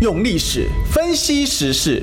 [0.00, 2.02] 用历史分析时事，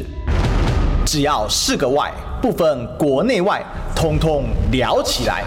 [1.03, 3.60] 只要是个“外”，不分国内外，
[3.96, 5.44] 通通聊起来。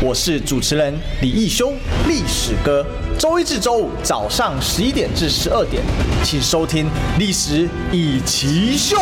[0.00, 1.72] 我是主持人李义修，
[2.06, 2.86] 历史哥。
[3.18, 5.82] 周一至周五早上十一点至十二点，
[6.22, 6.86] 请收听
[7.18, 8.96] 《历史一起秀》。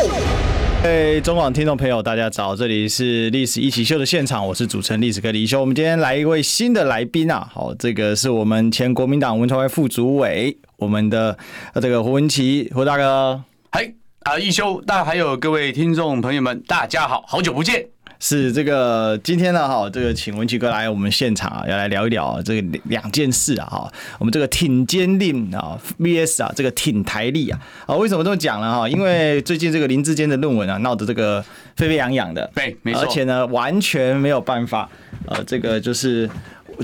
[0.83, 5.61] 哎，中广听众朋友，大家早，这里是《历史一起秀》的现场，我是主持人历史哥李义修。
[5.61, 10.57] 我们今天来一位新的来宾啊，好，这个是我们前国民党文传会副主委。
[10.77, 11.37] 我们的
[11.81, 13.95] 这个胡文琪胡大哥，嗨
[14.25, 17.87] 啊，一休，大还有各位听众朋友们，大家好，好久不见。
[18.19, 28.81] 是这个今天呢，哈，这个请文琪哥来我们现场啊，要来聊一聊这个两件事啊，哈，我们这个挺坚定啊，VS 啊，这个挺台历啊，啊，为什么这么讲呢？
[28.81, 31.43] 哈，因为最近这个林志坚的论文啊，闹得这个
[31.77, 34.89] 沸沸扬扬的，对，没错，而且呢，完全没有办法，
[35.27, 36.29] 呃，这个就是。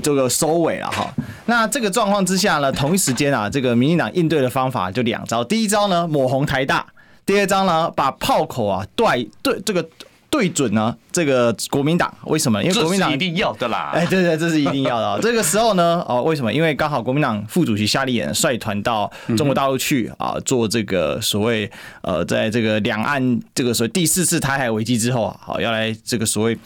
[0.01, 1.13] 这个收尾了哈，
[1.45, 6.85] 那这个状况之下呢，同一时间啊，这个民进党应对的方法就两招，第一招呢抹红台大，
[7.25, 9.87] 第二招呢把炮口啊对对这个
[10.29, 10.95] 对准呢。
[11.13, 12.61] 这个国民党为什么？
[12.61, 13.91] 因为国民党一定要的啦！
[13.93, 15.17] 哎，对对，这是一定要的。
[15.23, 16.51] 这个时候呢，哦，为什么？
[16.51, 21.69] 因为刚好国民党副主席夏立言率团到中国大陆去啊，做这个所谓
[22.01, 26.57] 呃，在这个两岸这个所谓第四次台海危机之后啊，好要来这个所谓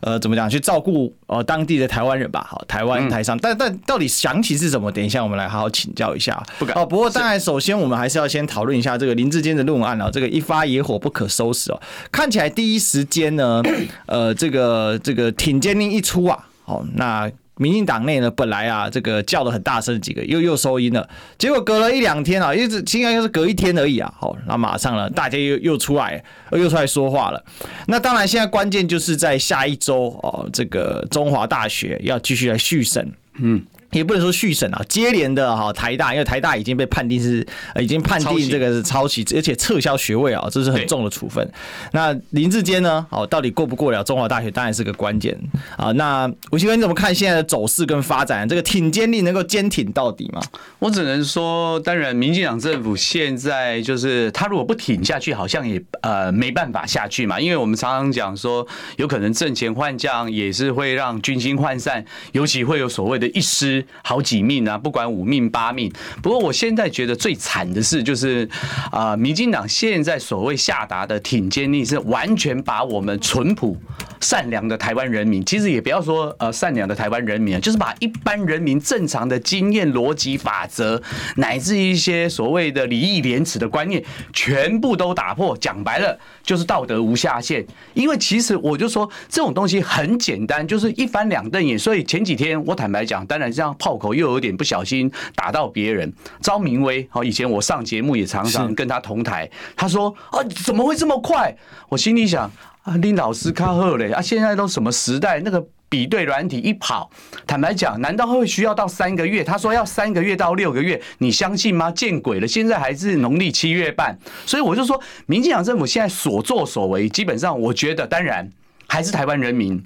[0.00, 2.44] 呃怎么讲去照顾呃当地的台湾人吧？
[2.50, 4.90] 好，台湾台商，但但到底详情是什么？
[4.90, 6.42] 等一下我们来好好请教一下。
[6.58, 6.84] 不敢哦。
[6.84, 11.80] 不过当然，首先我们还是要先讨论一下这个林志坚的论文案啊，这个一发野火不可收拾哦。
[12.10, 13.62] 看起来第一时间呢，
[14.06, 14.98] 呃，这个。
[15.02, 27.44] 这个挺监令一出啊，好，那民进党内呢，本来啊，这个叫的很大声，几个又又收音了，结果隔了一两天啊，一直应该又是隔一天而已啊，好，那马上了，大家又又出来，又出来说话了。
[27.86, 33.62] 那当然，现在关键就是在下一周哦，这个中华大学要继续来续审，嗯。
[33.92, 37.46] 也不能说续审啊，接连的哈台大，因为台大已经被判定是
[37.78, 41.46] 已经判定这个是抄袭，而且撤销学位啊，这是很重的处分。
[41.92, 43.06] 那林志坚呢？
[43.10, 45.38] 哦，到底过不过了中华大学，当然是个关键
[45.76, 45.92] 啊。
[45.92, 48.48] 那吴奇哥，你怎么看现在的走势跟发展？
[48.48, 50.40] 这个挺坚力能够坚挺到底吗？
[50.78, 57.38] 我只能说，当然，民进党政府现在就是他如果不挺下去，好像也呃没办法下去嘛。
[57.38, 58.66] 因为我们常常讲说，
[58.96, 63.81] 有可能阵前换将也是会让军心涣散，尤其会有所谓的一失。
[64.02, 65.92] 好几命啊，不管五命八命。
[66.22, 68.48] 不过我现在觉得最惨的是，就是
[68.90, 73.76] 啊，民进党现在所谓下达的挺坚令，是完全把我们淳朴
[74.20, 81.00] 善良的台湾人民，其实也不要说呃善良的台湾人民啊，就是把一般人民正常的经验、逻辑、法则，
[81.36, 85.56] 乃至一些所谓的礼义廉耻的观念，全部都打破。
[85.60, 87.64] 讲白了，就是道德无下限。
[87.94, 91.78] 因为其实我就说这种东西很简单，就是一翻两瞪眼。
[91.78, 93.76] 所以前几天我坦白讲，当然这样。
[93.78, 99.50] 炮口又有点不小心打到别人，招明威，好，以前我上节目也常常跟他同台。
[99.74, 101.56] 他说啊，怎么会这么快？
[101.88, 102.50] 我心里想
[102.82, 105.40] 啊，林老师卡赫嘞啊，现在都什么时代？
[105.40, 107.10] 那个比对软体一跑，
[107.46, 109.44] 坦白讲，难道会需要到三个月？
[109.44, 111.90] 他说要三个月到六个月，你相信吗？
[111.90, 112.46] 见鬼了！
[112.48, 118.48] 现在还是农历七月半，所以我就说，民进党政府现在所作所为，基本上我觉得，当然
[118.86, 119.82] 还是台湾人民。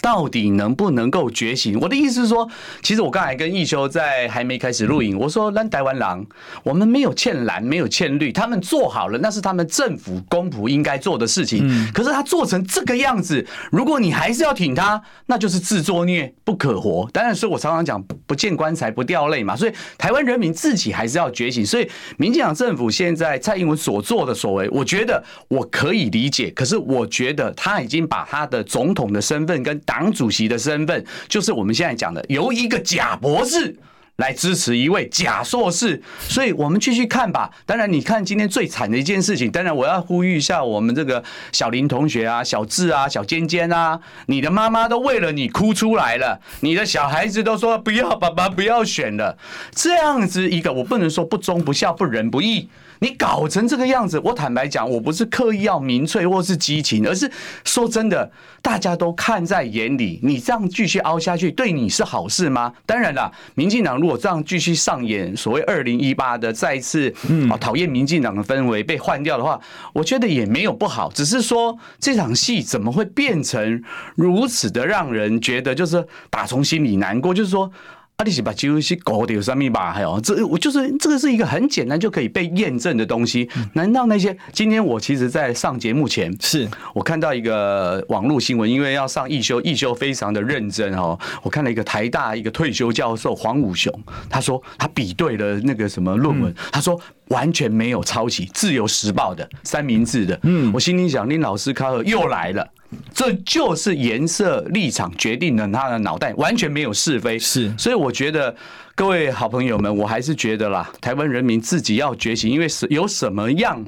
[0.00, 1.78] 到底能不能够觉醒？
[1.80, 2.48] 我的意思是说，
[2.82, 6.24] 其实我刚才跟义修在还没开始录影，我说蓝台湾狼，
[6.62, 11.92] 我们没有欠蓝，没有欠绿，他们做好了，那是他们政府公仆应该做的事情。
[11.92, 17.08] 可是他做成这个样子，如果你还是要挺他，那就是自作孽不可活。
[17.12, 19.54] 当然，所以我常常讲，不见棺材不掉泪嘛。
[19.54, 21.64] 所以台湾人民自己还是要觉醒。
[21.64, 21.86] 所以
[22.16, 26.50] 民进党政府现在蔡英文所做的所为，我觉得我可以理解。
[26.50, 33.76] 可是我觉得他已经把他的总统的身份跟党主席的身份，就是我们现在讲的，由一个假博士
[34.16, 37.50] 来支持一位假硕士，所以我们继续看吧。
[37.66, 49.36] 当然，你看今天最惨的一件事情，当然我要呼吁一下我们这个小林同学啊、小智啊、小尖尖啊，你的妈妈都为了你哭出来了，你的小孩子都说不要爸爸，不要选了，
[49.74, 52.68] 这样子一个，我不能说不忠不孝、不仁不义。
[53.00, 57.30] 你搞成这个样子，我坦白讲，我不是刻意要民粹或是激情，而是
[57.64, 58.30] 说真的，
[58.62, 60.20] 大家都看在眼里。
[60.22, 62.72] 你这样继续凹下去，对你是好事吗？
[62.86, 67.12] 当然了，民进党如果这样继续上演所谓二零一八的再次
[67.50, 69.60] 啊讨厌民进党的氛围被换掉的话，
[69.92, 71.10] 我觉得也没有不好。
[71.12, 73.82] 只是说这场戏怎么会变成
[74.14, 77.70] 如此的让人觉得就是打从心里难过，就是说。
[78.16, 79.92] 阿里是把旧西搞掉上面吧？
[79.92, 83.48] 还有这，我就是这个是一个很简单就可以被验证的东西。
[83.72, 91.18] 难道那些今天我其实在上节目前，是我看到一个网络新闻，因为要上一休，一休非常的认真哦。
[91.42, 93.92] 我看了一个台大一个退休教授黄武雄，
[94.30, 96.98] 他说他比对了那个什么论文，他说
[97.28, 100.38] 完全没有抄袭《自由时报》的三明治的。
[100.42, 102.68] 嗯，我心里想，林老师卡尔又来了，
[103.12, 107.38] 这就是颜色立场决定了他的脑袋，完全没有是非。
[107.38, 108.54] 是，所以我觉得
[108.94, 113.84] 各位好朋友们，我还是觉得啦，台湾人民自己要觉醒，因为是有什么样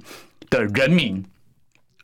[0.51, 1.25] 的人民。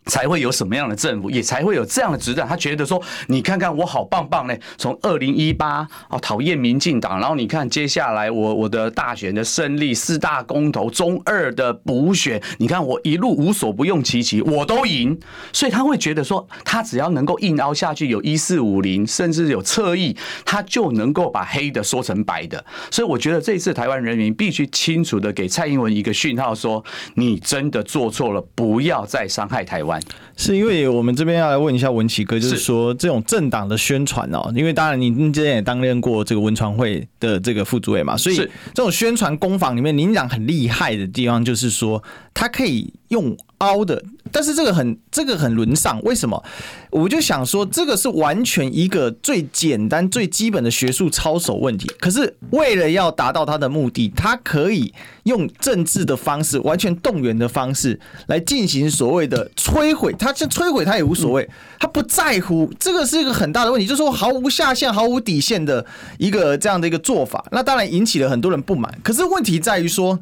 [0.07, 2.47] 才会有什么样的政府，也才会有这样的执政。
[2.47, 4.61] 他觉得说，你看看我好棒棒嘞！
[4.77, 15.19] 从二零一八哦，讨厌民进党，然后你看接下来我我的大选的胜利，四大公投，中二的补选，你看我一路无所不用其极，我都赢。
[15.53, 22.63] 所以他会觉得说，他只要能够硬凹下去，有一四五零，甚至有侧翼，他就能够把黑的说成白的。
[22.91, 26.85] 所以我觉得这次台湾人民必须清楚的给蔡英文一个讯号，说
[27.15, 29.92] 你真的做错了，不要再伤害台湾。
[30.37, 42.03] 是因为我们这边要来问一下文奇哥，就是说这种政党的宣传哦，因为当然您之前也担任过这个文传会的这个副主委嘛，所以这种宣传攻防里面，您讲很厉害的地方就是说，
[42.35, 43.37] 他可以用。
[43.63, 46.43] 凹的，但是这个很这个很沦丧，为什么？
[46.91, 51.89] 我就想说，这个是完全一个最简单最基本的学术操守问题。
[52.01, 54.93] 可是为了要达到他的目的，他可以
[55.23, 60.13] 用政治的方式，完全动员的方式来进行所谓的摧毁。
[60.19, 61.49] 他就摧毁他也无所谓，
[61.79, 62.71] 他不在乎。
[62.79, 65.87] 这个是一个很大的问题，就是说毫无下限、毫无底线的
[66.19, 67.47] 一个这样的一个做法。
[67.53, 68.99] 那当然引起了很多人不满。
[69.03, 70.19] 可是问题在于说，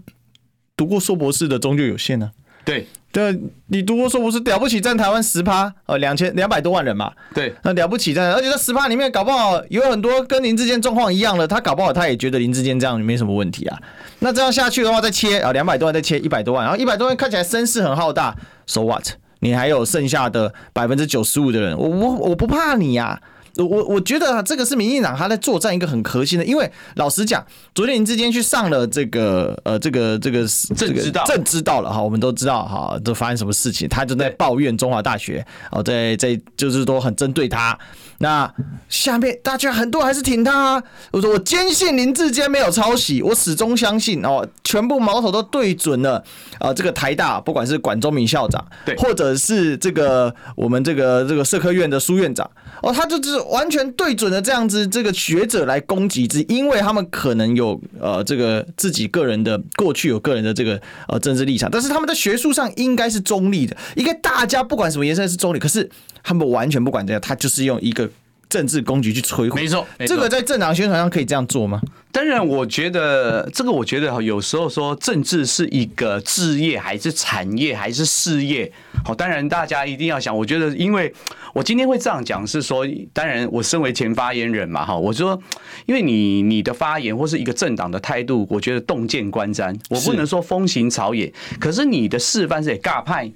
[0.77, 2.40] 读过硕博士的终究有限呢、啊。
[2.71, 2.87] 对。
[3.13, 3.37] 对，
[3.67, 7.11] 你读过说不是了不起，占台湾十趴，呃，两千两百多万人嘛。
[7.35, 13.77] 对，那了不起占，而且这十趴里面搞不好有很多跟林志坚状况一样的，他搞不好他也觉得林志坚这样没什么问题啊。
[14.21, 18.33] 那这样下去的话，再切啊，两百多万再切一百多万，然后一百多万看起来声势很浩大
[18.65, 19.05] ，so what？
[19.41, 23.21] 你还有剩下的百分之九十五的人，我我我不怕你呀、啊。
[23.57, 27.45] 我我觉得这个是民进党他在作战一个很核心的，因为老实讲，
[27.75, 37.79] 昨天林志坚去上了这个呃这个这个朕知道朕知道了哈，我们都知道哈，都发生什么事情，他就在抱怨中华大学哦，在在就是都很针对他。
[38.23, 38.53] 那
[38.91, 40.83] 下面大家很多还是挺他啊。
[41.11, 46.23] 我说我坚信林志坚没有抄袭，我始终相信哦，全部矛头都对准了
[46.59, 52.49] 啊这个台大，不管是管中闵校长，对，或者是这个我们这个这个社科院的苏院长
[52.83, 65.89] 哦，他就是完全对准了这样子这个学者来攻击之，因为他们可能有呃这个自己个人的过去有个人的这个呃政治立场，但是他们在学术上应该是中立的，应该大家不管什么颜色是中立，可是
[66.23, 68.09] 他们完全不管这样，他就是用一个。
[68.51, 71.81] 政治攻击去摧毁，没错，这个在正常宣传上可以这样做吗？
[72.13, 78.71] 当然，我觉得这个，我觉得有时候说政治是一个职业还是产业还是事业，
[79.05, 81.15] 好，当然大家一定要想，我觉得，因为
[81.55, 85.41] 我今天会这样讲，是说，当然我身为前发言人嘛，哈，我说，
[85.87, 93.31] 因为你你的发言或是一个政党的态度，我觉得洞见观瞻，我不能说风行草野，可是你的示范是尬派。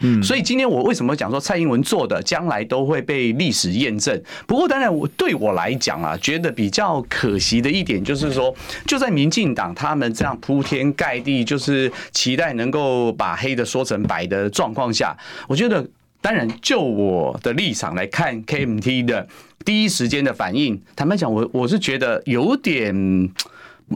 [0.00, 4.20] 嗯，所以今天我为什么讲说蔡英文做的将来都会被历史验证？
[4.46, 8.54] 不过当然，我对我来讲啊，觉得比较可惜的一点就是说，
[8.86, 15.16] 就在民进党他们这样铺天盖地，就是期待能够把黑的说成白的状况下，
[15.48, 15.86] 我觉得
[16.20, 19.26] 当然就我的立场来看，KMT 的
[19.64, 22.94] 第一时间的反应，坦白讲，我我是觉得有点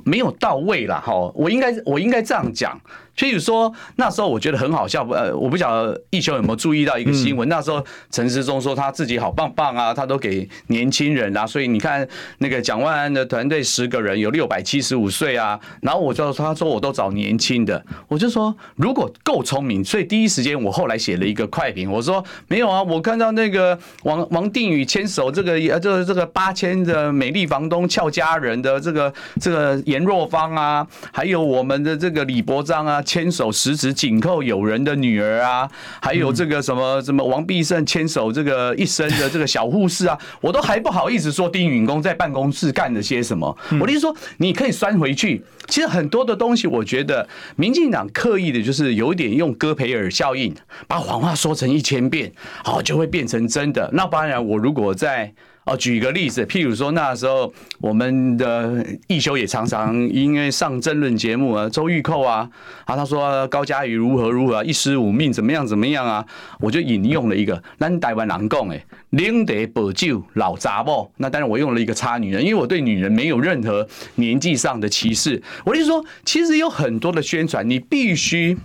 [0.04, 1.12] 没有到位了哈。
[1.34, 2.80] 我应该我应该这样讲。
[3.16, 7.46] 譬如说，那时候我觉得很好笑，呃，我不晓得一雄有没有注意到一个新闻。
[7.48, 12.06] 那时候陈时中说他自己好棒棒啊，他都给年轻人啊，所以你看
[12.38, 15.60] 那个蒋万安的团队十个人有六百七十五岁啊。
[15.82, 32.99] 然后我就，他说我都找年轻的，我就说如果够聪明，所以第一时间我后来写了一个快评，我说没有啊，我看到那个王王定宇牵手这个呃这个这个八千的美丽房东俏佳人的这个这个颜若芳啊，还有我们的这个李伯章啊。
[33.02, 43.56] 牵手十指紧扣友人的女儿啊，还有这个什么什么王必胜牵手这个一生的这个小护士啊，我都还不好意思说丁允恭在办公室干了些什么。
[43.80, 45.42] 我的意思说，你可以酸回去。
[45.68, 50.54] 其实很多的东西，我觉得民进党刻意的就是有点用戈培尔效应，
[50.88, 52.32] 把谎话说成一千遍，
[52.64, 53.88] 好就会变成真的。
[53.92, 55.32] 那当然，我如果在。
[55.70, 62.50] 哦，举一个例子，譬如说那时候我们的奕修也常常因为上政论节目啊，周玉蔻啊，
[62.86, 66.26] 啊他说高嘉瑜如何如何一尸五命怎么样怎么样啊，
[66.58, 73.86] 我就引用了一个咱台湾人讲诶，宁得保酒老杂某，那当然我用了一个差女人，因为我对女人没有任何
[74.16, 78.58] 年纪上的歧视，我就说其实有很多的宣传，你必须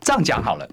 [0.00, 0.68] 这样讲好了。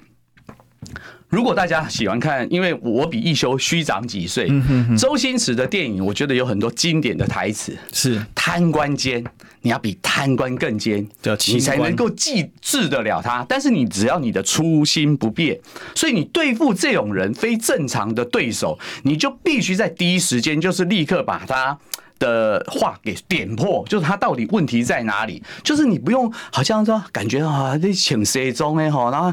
[1.29, 4.49] 如果大家喜欢看，因为我比一休虚长几岁，
[4.97, 9.23] 周星驰的电影，我觉得有很多经典的台词，是贪官奸，
[9.61, 11.07] 你要比贪官更奸，
[11.47, 13.45] 你才能够记治得了他。
[13.47, 15.59] 但是你只要你的初心不变，
[15.93, 21.77] 所以你对付这种人非正常的对手，你就必须在第一时间就是立刻把他
[22.17, 25.43] 的话给点破，就是他到底问题在哪里？
[25.63, 29.31] 就是你不用好像说感觉啊，你请谁中哎哈，然后。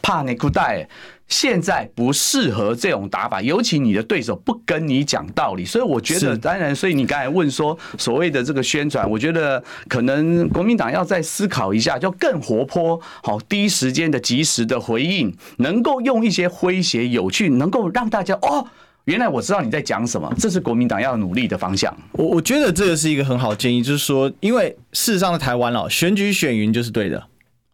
[0.00, 0.88] 怕你不带，
[1.28, 18.66] 现在不适合这种打法，尤其你的对手不跟你讲道理，所以我觉得，当然，所以你刚才问说所谓的这个宣传，我觉得可能国民党要再思考一下，就更活泼，好，第一时间的及时的回应，能够用一些诙谐有趣，能够让大家哦，
[19.04, 21.96] 原来我知道你在讲什么，这是国民党要努力的方向。
[22.12, 27.22] 我我觉得这个是一个很好的建议，就是说，因为事实上的台湾哦，选举选赢就是对的。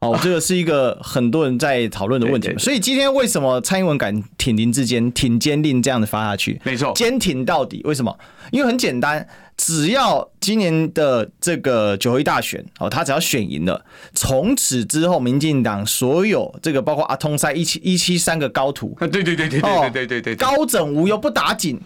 [0.01, 6.61] 哦， 这个是一个很多人在讨论的问题，所以今天为什么蔡英文敢挺林志坚、挺坚令这样的发下去？
[6.65, 7.81] 没错，坚挺到底。
[7.85, 8.17] 为什么？
[8.53, 9.27] 因为很简单，
[9.57, 21.81] 只要今年的这个九合一大选，哦，他只要选赢了，从此之后，民进党所有这个包括阿通塞一七一七三个高徒，对对对对对对对对对，高枕无忧不打紧，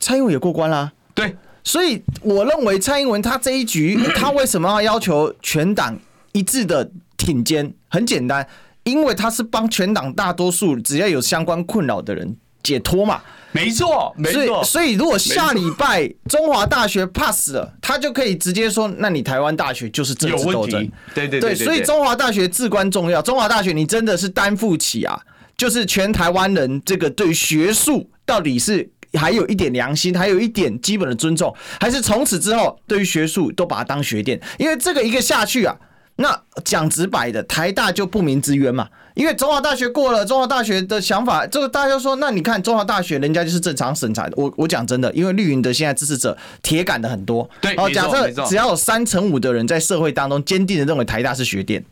[0.00, 0.90] 蔡英文也过关啦。
[1.14, 5.94] 对，所以我认为蔡英文他这一局，他为什么要要求全党
[6.32, 6.90] 一致的？
[7.30, 8.44] 挺监很简单，
[8.82, 13.20] 因为他是帮全党大多数只要有相关困扰的人解脱嘛。
[13.52, 14.42] 没错，没错。
[14.42, 20.90] 所以，所以如果下礼拜中华大学 pass 了，他就可以直接说，那你台湾大学就是政治斗争。
[21.14, 21.54] 对对对。
[21.54, 23.22] 所以中华大学至关重要。
[23.22, 25.20] 中华大学，你真的是担负起啊，
[25.56, 34.40] 就是全台湾人这个对学术到底是还有一点良心，还有一点基本的尊重，还是从此之后对于学术都把它当学店？
[34.58, 35.76] 因为这个一个下去啊。
[36.20, 44.34] 那讲直白的，台大就不明之冤嘛，因为中华大学过了，中华大学的想法，这个大家说，那你看中华大学人家就是正常审查的。
[44.36, 51.82] 我我讲真的，因为绿营的现在支持者铁杆的很多，对，哦，假设只要有三成五的人在社会当中坚定的认为台大是学店，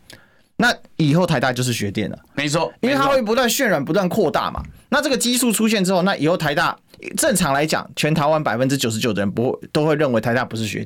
[0.58, 4.62] 那以后台大就是学店了，没错，因为它会不断渲染、不断扩大嘛。
[4.90, 6.76] 那这个基数出现之后，那以后台大
[7.16, 10.84] 正常来讲，全台湾百分之九十九的人不会都会认为台大不是学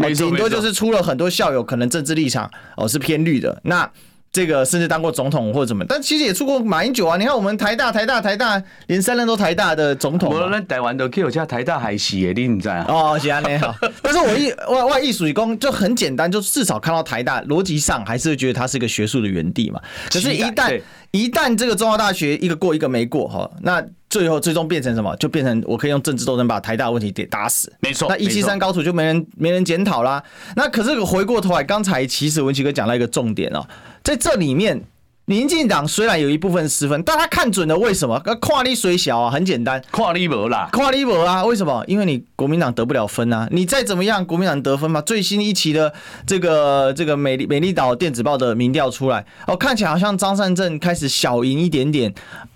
[0.00, 0.14] 店。
[0.14, 3.90] 顶多就是出了很多校友，可能政治立场哦是偏绿的，那
[4.30, 7.18] 这个甚至当过总统或者怎么，但其实也出过马英九啊。
[7.18, 10.34] 你看我们台大、台大、台大，连三任都台大的总统。
[10.34, 13.74] 我们台湾的 Q 加台大还是的，你知道哦，是安尼好。
[14.00, 19.78] 但是我一外外艺属于公就很简单，就至少看到台大逻辑上还是会觉得它是一个学术的园地嘛。
[20.10, 20.80] 可是，一旦
[21.12, 23.82] 一旦这个中华大学一个过一个没过哈，那。
[24.12, 25.16] 最后最终变成什么？
[25.16, 27.72] 就变成我可以用政治斗争把台大问题给打死。
[27.80, 30.22] 没错，那一七三高处就没人没人检讨啦。
[30.54, 33.66] 那可是回过头来，刚才其实文奇哥讲到一个重点哦，
[34.04, 34.78] 在这里面，
[35.24, 38.18] 民进党虽然有一部分失分，但他看准了为什么？
[38.40, 41.44] 跨力虽小啊，很简单，跨力没啦，跨力没啊？
[41.44, 41.84] 为什么？
[41.86, 45.00] 因为你国民党得不了分啊，你再怎么样，国民党得分嘛。
[45.00, 45.92] 最新一期的
[46.26, 52.14] 这个这个美丽美丽岛电子报的民调出来，哦，看起来好像张善政开始小赢一点点。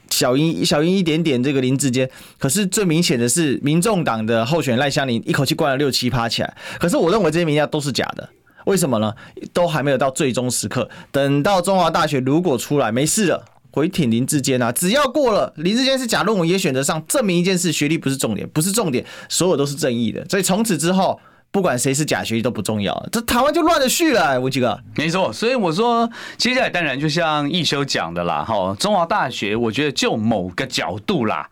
[0.08, 2.08] 小赢小赢一点点，这个林志坚，
[2.38, 6.56] 可是最明显的是，民众党的候选人赖香伶一口气灌了六七趴起来。
[6.78, 8.26] 可是我认为这些民调都是假的，
[8.66, 9.12] 为什么呢？
[9.52, 20.24] 都还没有到最终时刻，等到中华大学如果出来没事了，回挺林志坚啊，只要过了，林志坚是假论文也选择上，证明一件事，学历不是重点，不是重点，所有都是正义的。
[20.28, 21.18] 所以从此之后。
[21.52, 24.78] 不管谁是假学历都不重要，这台湾就乱了序了，文琦哥。
[24.94, 31.48] 没错，所以我说接下来当然就像一休讲的啦，哈，中华大学，我觉得就某个角度啦。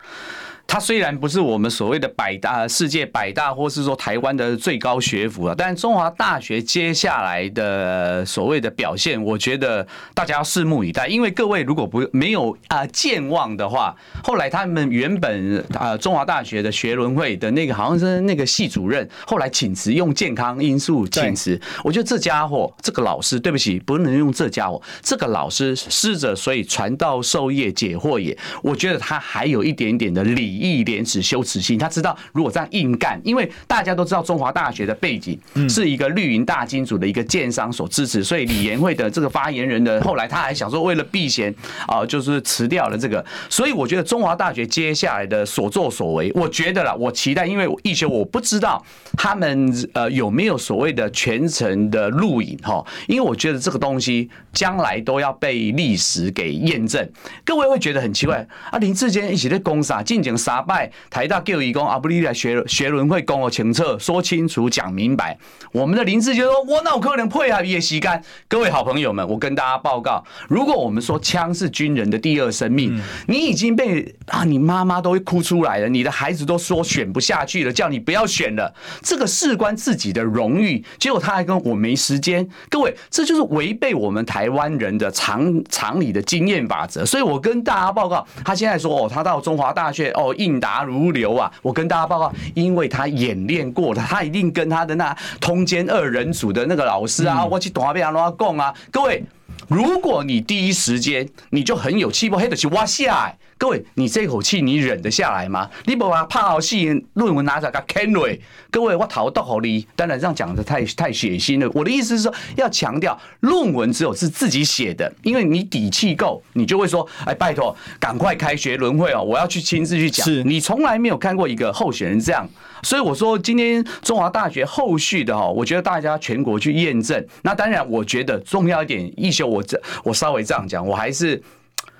[0.67, 11.07] 它虽然不是我们所谓的百大、世界百大，或是说台湾的最高学府啊，但中华大学接下来的所谓的表现，我觉得大家要拭目以待。
[11.07, 21.59] 因为各位如果不没有啊健忘的话，后来他们原本啊中华大学的学伦会的那个好像是那个系主任，后来请辞用健康因素请辞。
[21.83, 28.35] 我觉得这家伙这个老师，对不起，不能用这家伙，这个老师师者，所以传道授业解惑也。
[28.63, 30.54] 我觉得他还有一点点的理。
[30.55, 41.53] 义廉耻羞耻心，他知道如果这样硬干，因为大家都知道中华大学的背景是一个绿营大金主的一个建商所支持，所以李延会的这个发言人的后来他还想说为了避嫌
[41.87, 43.23] 啊，就是辞掉了这个。
[43.49, 48.83] 所以我觉得中华大学接下来的所作所为，我觉得啦，我期待，因为一休我不知道
[49.17, 57.09] 他们呃有没有所谓的全程的录影哈，因为我觉得这个东西将来都要被历史给验证。
[57.43, 60.25] 各位会觉得很奇怪啊，林志坚一起在攻杀进行。
[60.45, 65.35] 三拜台大教育工啊，不，你来学学伦会讲我清楚，说清楚，讲明白。
[65.71, 68.21] 我们的林志杰说，我哪有可能配合叶西干？
[68.47, 78.71] 各位好朋友们，我跟大家报告，如果我们说枪是军人的第二生命，你已经被啊，你妈妈都会哭出来了，你的孩子都说选不下去了，叫你不要选了，
[79.01, 82.47] 这个事关自己的荣誉，结果他还跟我没时间。
[82.69, 87.03] 各位，这就是违背我们台湾人的常常理的经验法则。
[87.03, 91.51] 所以我跟大家报告，他现在说哦，他到中华大学哦，应答如流啊。
[91.61, 98.73] 我跟大家报告，因为他演练过了，他一定跟他的那通奸二人组的那个老师啊，我去大边让他讲啊。
[98.91, 99.23] 各位，
[99.67, 103.37] 如果你第一时间你就很有气魄，黑的去挖下来。
[103.57, 105.69] 各位，你这口气你忍得下来吗？
[105.85, 108.37] 你不把怕好戏论文拿着给砍了？
[108.69, 111.71] 各位，我讨到好哩，当然这样讲的太太血腥了。
[111.73, 120.25] 我的意思是说，要强调论文只有是自己写的，因为你底气够，你就会说，哎，拜托，赶快开学轮会哦，我要去亲自去讲。
[120.25, 122.45] 是你从来没有看过一个候选人这样，
[122.83, 127.25] 所以我说今天中华大学后续的哈，我觉得大家全国去验证。
[127.41, 131.41] 那当然，我觉得重要一点，一修，我这我稍微这样讲，我还是。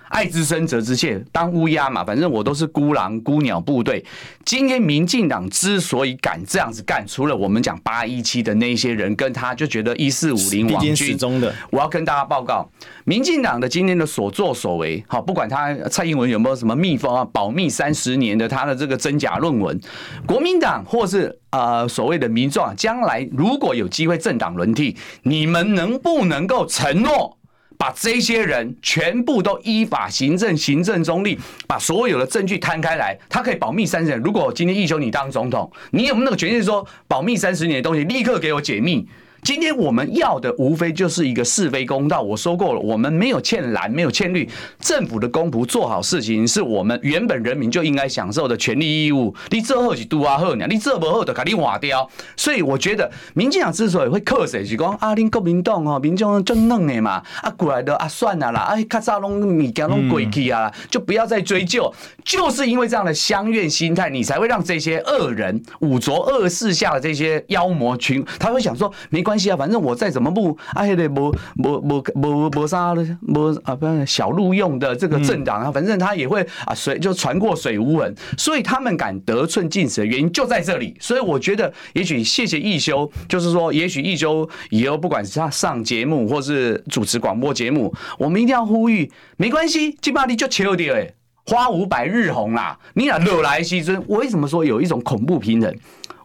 [0.09, 4.03] 爱之深责之切，当乌鸦嘛，反正我都是孤狼孤鸟部队。
[4.43, 12.69] 今天民进党之所以敢这样子干，除了我们讲八一七的那些人跟他就觉得一四五零王军的，我要跟大家报告，
[13.03, 19.79] 民进党的今天的所作所为，好，不管他蔡英文有没有什么秘方啊，保密三十年的他的这个真假论文，
[20.27, 27.38] 国民党或是呃所谓的民众，将来如果有机会政党轮替，你们能不能够承诺？
[27.85, 31.37] 把这些人全部都依法行政，行政中立，
[31.67, 34.19] 把所有的证据摊开来，他可以保密三十年。
[34.21, 39.07] 如果今天一休你当总统，你有没有那个权限说保密三十年的东西立刻给我解密？
[39.45, 42.19] 今天我们要的无非就是一个是非公道。
[42.19, 44.49] 我说过了，我们没有欠蓝，没有欠绿。
[44.79, 49.35] 政府的公仆做好事情，是我们原本人民就应该享受的权利义务。
[49.51, 50.65] 你这后是杜阿赫呢？
[50.67, 52.09] 你这不后的，给你瓦掉。
[52.35, 61.93] 所以我觉得，民进党之所以会克谁，是讲啊，你国民党哦，民众就嫩的嘛，啊过来的啊，算了啦，哎，咔嚓拢物件拢过去啊，就不要再追究。
[62.23, 69.51] 就是因为这样的乡愿心态，你才会让这些恶人、五浊恶世下的这些妖魔群，他会想说，没关系。
[69.55, 80.95] 反正我再怎么不哎呀，不不不不不啥的，不啊不小路用的这个政党啊，反正他也会啊水就传过水无痕，所以他们敢得寸进尺的原因就在这里。
[81.00, 91.13] 所以我觉得，也许谢谢一休，就是说，也许一休以后不管是他上节目或是主持广播节目，我们一定要呼吁，没关系，基本上你就求点哎，
[91.45, 94.03] 花无百日红啦，你俩惹来西尊。
[94.07, 95.75] 我为什么说有一种恐怖平衡？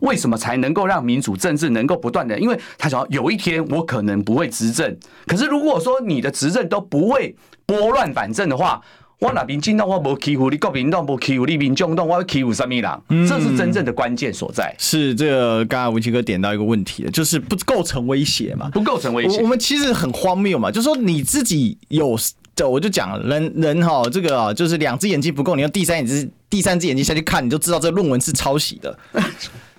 [0.01, 2.39] 为什么才能够让民主政治能够不断的？
[2.39, 7.35] 因为他想要有一天我可能不会执政，可是如果说你的执政都不会
[7.65, 8.83] 拨乱反正的话，
[9.19, 13.29] 我哪边进到我不欺负你，国民党不欺负你，民众党我要欺负什么人？
[13.29, 14.75] 这是真正的关键所在。
[14.79, 18.71] 是这个，刚刚文琦哥点到一个问题了，就是不构成威胁嘛？
[18.71, 19.43] 不构成威胁。
[19.43, 22.17] 我们其实很荒谬嘛，就是说你自己有，
[22.67, 28.99] 我就讲人人哈，这个就是两只眼睛不够，你用第三眼睛、第三只眼睛下去看，你就知道这个论文是抄袭的。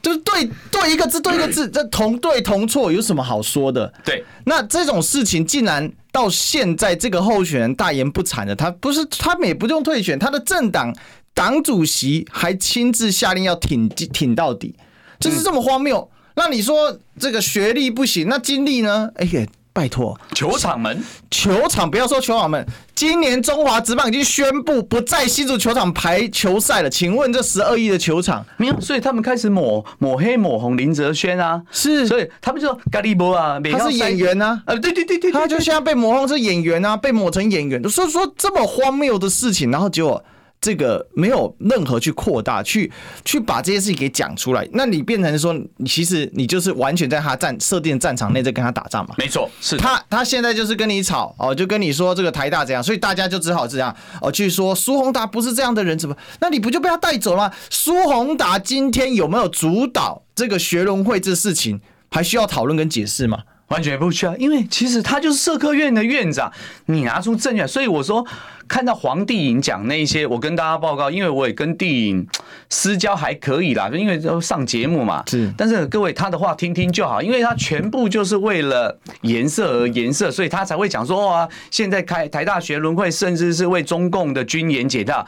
[0.02, 3.94] 就是对对一个字对一个字，这同对同错有什么好说的？
[4.04, 10.96] 对，那这种事情竟然到现在这个候选人大言不惭的，他不是他们也不用退选，他的政党
[11.34, 14.76] 党主席还亲自下令要挺挺到底，
[15.20, 16.10] 就是这么荒谬。
[16.36, 19.10] 那你说这个学历不行，那经历呢？
[19.16, 19.46] 哎呀。
[19.74, 26.90] 拜托，球场门，球场不要说球场门，今年中华职棒已经宣布不在新竹球场排球赛了。
[26.90, 28.82] 请问这十二亿的球场没有？
[28.82, 40.24] 所以他们开始抹抹黑抹红林哲轩啊，是，所以他们就说咖喱波啊，他是演员啊，呃，对对对对，他就现在被抹红是演员啊，被抹成演员，所以说这么荒谬的事情，然后结果。
[40.62, 42.92] 这个没有任何去扩大，去
[43.26, 49.16] 去把这些事情给讲出来，那你变成说，其实你就是完全在他战设定战场内在跟他打仗嘛？
[49.18, 56.16] 没错，是他他现在就是跟你吵哦，就跟你说这个台大怎样，所以大家就只好这样哦，去说苏宏达不是这样的人，怎么？
[56.40, 57.54] 那你不就被他带走了吗？
[57.72, 63.40] 苏宏达今天有没有主导这个学伦会这事情，还需要讨论跟解释吗？
[63.72, 66.52] 完全不需要，因为其实他就是社科院的院长，
[66.86, 68.24] 你拿出证据，所以我说。
[68.68, 72.26] 看到黄帝颖讲那一些，我跟大家报告，因为我也跟帝颖
[72.70, 75.22] 私交还可以啦，因为都上节目嘛。
[75.28, 85.28] 是，但是各位他的话听听就好，因为他全部就是为了颜色而颜色，所以他才会讲说啊，现在开台大学轮会，甚至是为中共的军演解套。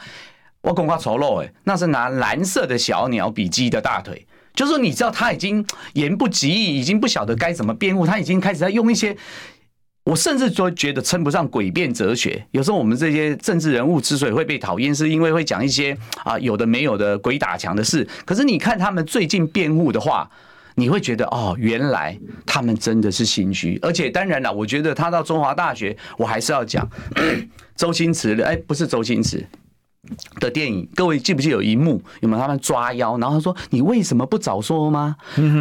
[0.62, 5.64] 我恐怕丑陋哎，那是拿蓝色的小鸟比鸡的大腿，就是说你知道他已经
[5.94, 9.16] 言不及义，已经不晓得该怎么辩护，他已经开始在用一些。
[10.04, 12.46] 我甚至说觉得称不上诡辩哲学。
[12.50, 18.06] 有时候我们这些政治人物之所以会被讨厌，是因为会讲一些啊有的没有的鬼打墙的事。
[18.26, 20.30] 可是你看他们最近辩护的话，
[20.74, 23.78] 你会觉得哦，原来他们真的是心虚。
[23.80, 26.86] 而且当然了，我觉得他到中华大学，我还是要讲
[27.74, 28.44] 周星驰的。
[28.44, 29.42] 哎，不是周星驰。
[30.40, 32.02] 的电影，各位记不记得有一幕？
[32.20, 33.16] 有没有他们抓妖？
[33.18, 35.16] 然后他说：“你为什么不早说吗？”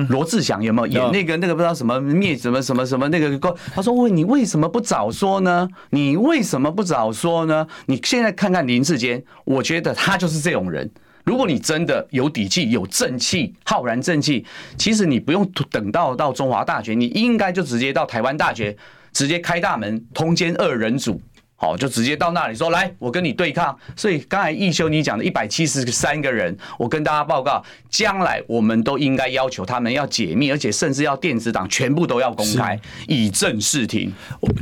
[0.10, 3.56] 罗志祥有没有演那个那个不知道什么灭什么什么什么那个？
[3.74, 5.68] 他说：“问你为什么不早说呢？
[5.92, 7.66] 你为什么不早说呢？
[7.86, 10.90] 你现在看看林志坚，我觉得他就是这种人。
[11.24, 14.46] 如果你真的有底气、有正气、浩然正气，
[14.78, 18.76] 其实你不用等到到中华大学，你应该就直接到台湾大学，
[19.14, 21.22] 直接开大门，通奸二人组。”
[21.64, 23.74] 好，就直接到那里说，来，我跟你对抗。
[23.96, 34.12] 所以刚才易修你讲的一百七十三个人，我跟大家报告，将来我们都应该要求他们要解密，而且甚至要电子档全部都要公开，以正视听。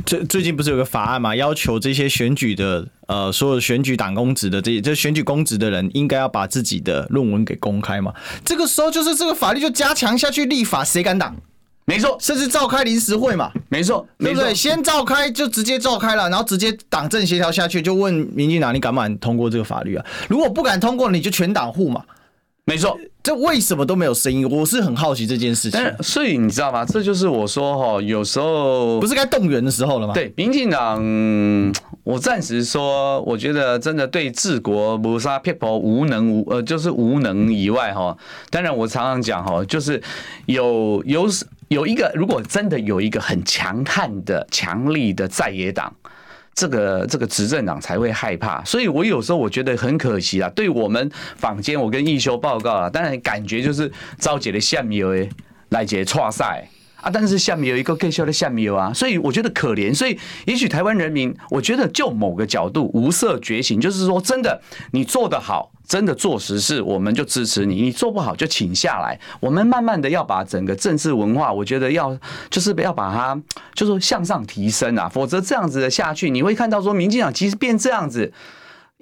[0.06, 8.14] 最最近不是有个法案嘛，要求这些选举的呃所有选举党公职的这些这选举公职的人，应该要把自己的论文给公开嘛。
[8.44, 11.34] 这个时候就是这个法律就加强下去立法，谁敢挡？
[11.92, 14.54] 没错，甚至召开临时会嘛，没错，对不对？
[14.54, 20.06] 先召开就直接召开了，然后直接党政协调下去，就问民进党你敢不敢通过这个法律啊？
[20.26, 22.02] 如果不敢通过，你就全党户嘛。
[22.64, 24.48] 没错，这为什么都没有声音？
[24.48, 25.80] 我是很好奇这件事情。
[26.00, 26.84] 所以你知道吗？
[26.84, 30.14] 这就是我说哈，有时候不是该动员的时候了吗？
[30.14, 31.02] 对，民进党，
[32.04, 38.16] 我暂时说，我觉得真的对治国谋杀 people 无能无呃，就是无能以外哈。
[38.48, 40.00] 当然，我常常讲哈，就是
[40.46, 41.26] 有有。
[41.72, 45.94] 有一个，如果真的有一个很强悍的、强力的在野党，
[46.54, 48.62] 这个这个执政党才会害怕。
[48.64, 50.50] 所以我有时候我觉得很可惜啊。
[50.54, 55.26] 对我们坊间，我跟易修报告啊，当然感觉就是召集了下面有
[55.70, 56.68] 来接错赛
[57.02, 59.94] 啊，但是下面有一个更小的下面有啊，所以我觉得可怜。
[59.94, 64.62] 所以也许台湾人民，我觉得就某个角度无色觉醒，就是说真的，
[64.92, 65.70] 你做得好。
[65.84, 69.18] 真的做实事，我们就支持你；你做不好就请下来。
[69.40, 72.16] 我们慢慢的要把整个政治文化，我觉得要
[72.48, 73.38] 就是要把它
[73.74, 78.32] 就是向上提升啊，否则这样子的下去，你会看到说，民进党其实变这样子。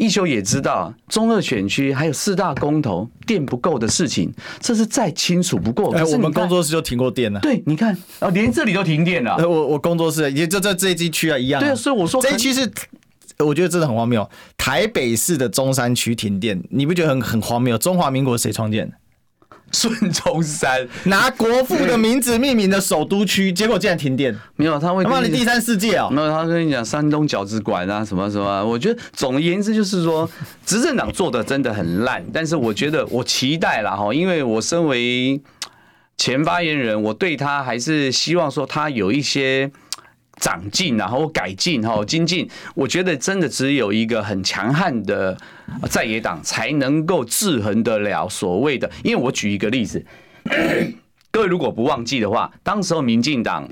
[0.01, 5.95] 易修也知道，中二选区还有四大公投电不够的事情，这是再清楚不过。
[5.95, 7.39] 哎，我们工作室就停过电了。
[7.41, 9.37] 对，你看啊，连这里都停电了。
[9.47, 11.61] 我我工作室也就在这一区啊，一样。
[11.61, 12.71] 对啊，所以我说这一区是。
[13.39, 14.29] 我觉得真的很荒谬。
[14.59, 17.79] 台北市的中山区停电，你不觉得很很荒谬？
[17.79, 18.95] 中华民国谁创建的？
[19.73, 24.37] 孙中山 拿国父的名字命名的首都区，结果竟然停电。
[24.57, 26.11] 没有，他会他骂你第三世界啊、喔！
[26.11, 28.65] 没有，他跟你讲山东饺子馆啊，什么什么。
[28.65, 30.29] 我觉得总而言之就是说，
[30.67, 32.25] 执政党做的真的很烂。
[32.33, 35.41] 但是我觉得我期待了哈，因为我身为
[36.17, 39.71] 前发言人，我对他还是希望说他有一些。
[40.41, 42.49] 长进，然后改进，哈，精进。
[42.75, 45.37] 我觉得真的只有一个很强悍的
[45.89, 48.91] 在野党，才能够制衡得了所谓的。
[49.05, 50.05] 因为我举一个例子，
[51.31, 53.69] 各位如果不忘记的话，当时候民进党。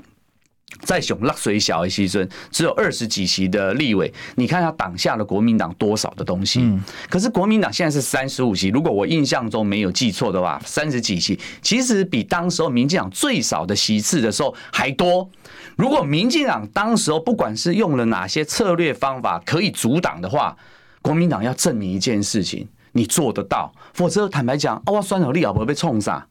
[0.81, 6.61] 在熊落水小的时阵，只有二十几席的立委，你看他挡下了国民党多少的东西？
[7.09, 15.27] 可是国民党现在是三十五席，如果我印象中没有记错的话，三十几席，其实比当时候民进党最少的席次的时候还多。
[15.79, 20.53] 如果民进党当时候不管是用了哪些策略方法可以阻挡的话，
[21.01, 26.21] 国民党要证明一件事情，你做得到，否则坦白讲，啊，我算好你也不会被冲上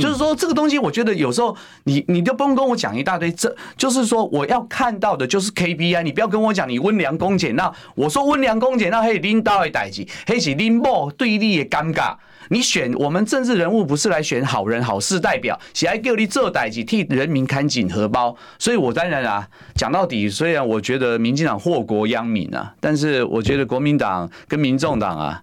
[0.00, 7.74] 就是说，这个东西，我觉得有时候你你就不用跟我讲一大堆，这就是说我要看到的就是 KPI，你不要跟我讲你温良恭俭让。
[7.94, 12.14] 我说温良恭俭让，嘿，领导的代志，嘿是拎某对立的尴尬。
[12.48, 18.36] 你选我们政治人物不是来选好人好事代表，是来给你做代志，替人民看紧荷包。
[18.58, 25.42] 所以我当然啊，讲到底，虽然我觉得民进党祸国殃民啊，但是我觉得国民党跟民众党啊，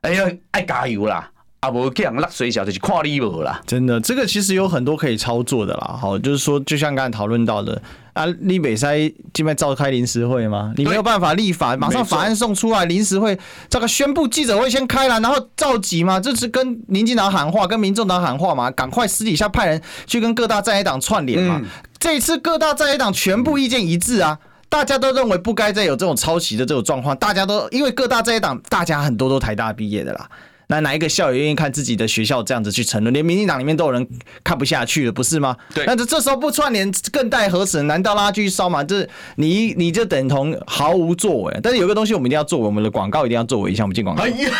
[0.00, 1.30] 哎呀，爱加油啦！
[1.60, 3.60] 啊，无这样落水小就是跨立无啦。
[3.66, 5.98] 真的，这个其实有很多可以操作的啦。
[6.00, 10.72] 好，就是说，就像刚才讨论到的啊，立北塞这边召开临时会吗？
[10.76, 13.36] 你没有办法立法，马上法案送出来，临时会
[13.68, 21.58] 这个宣布记者会先开了，然后召集嘛，这是跟民进党喊话，跟民众党喊话嘛，赶快私底下派人去跟各大在野党串联嘛。
[21.60, 21.68] 嗯、
[21.98, 30.28] 这一次各大在野党全部意见一致啊，大家都认为不该再有这种抄袭的这种状况，大家都因为各大在野党，大家很多都台大毕业的啦。
[30.70, 33.12] 那哪一个校友愿意看自己的学校这样子去沉沦？
[33.12, 34.06] 连民进党里面都有人
[34.44, 35.56] 看不下去了，不是吗？
[35.74, 35.86] 对。
[35.86, 37.82] 那这这时候不串联，更待何时？
[37.84, 38.84] 难道拉锯烧吗？
[38.84, 41.60] 这你你就等同毫无作为。
[41.62, 43.82] 但是有个东西我们一定要做，我们的广告一定要作为一下。
[43.82, 44.22] 我们进广告。
[44.22, 44.50] 哎呀，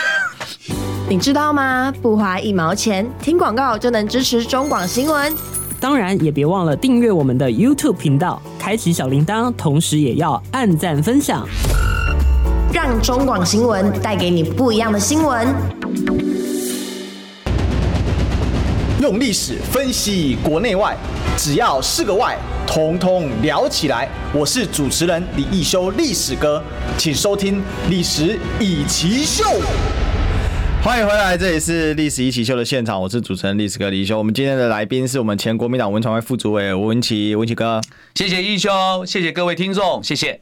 [1.11, 1.93] 你知道吗？
[2.01, 5.35] 不花一毛钱，听广告就能支持中广新闻。
[5.79, 11.47] 当然也别忘了订阅我们的 YouTube 频道，开启小铃铛，同时也要按赞分享，
[12.73, 15.49] 让中广新闻带给你不一样的新闻。
[19.01, 20.95] 用历史分析国内外，
[21.37, 22.37] 只要是个“外”，
[22.69, 24.07] 统统聊起来。
[24.35, 26.63] 我是主持人李一修，历史哥，
[26.99, 27.57] 请收听
[27.89, 29.45] 《历史以奇秀》。
[30.83, 34.19] 欢迎回来，这里是历史一起秀的现场，我是主持人历史哥李易修。
[34.19, 37.81] 我们今天的来宾是我们前国民党文传会副主委吴文琦，文琪哥。
[38.15, 38.71] 谢谢易修，
[39.07, 40.41] 谢谢各位听众，谢谢。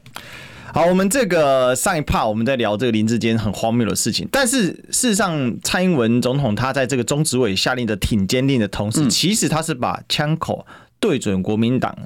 [0.73, 10.65] 好，我们这个上一趴我们在聊这个林志坚很荒谬的事情，但是事实上，蔡英文总统他在这个中执委下令的挺坚定的同时，其实他是把枪口
[10.99, 11.97] 对准国民党。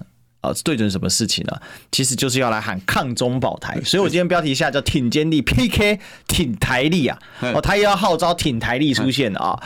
[0.41, 1.55] 啊，对准什么事情呢？
[1.91, 7.17] 其实就是要来喊抗中保台，所以我今天标题下叫挺坚力 PK 挺台力啊，
[7.53, 9.57] 哦，他也要号召挺台力出现啊。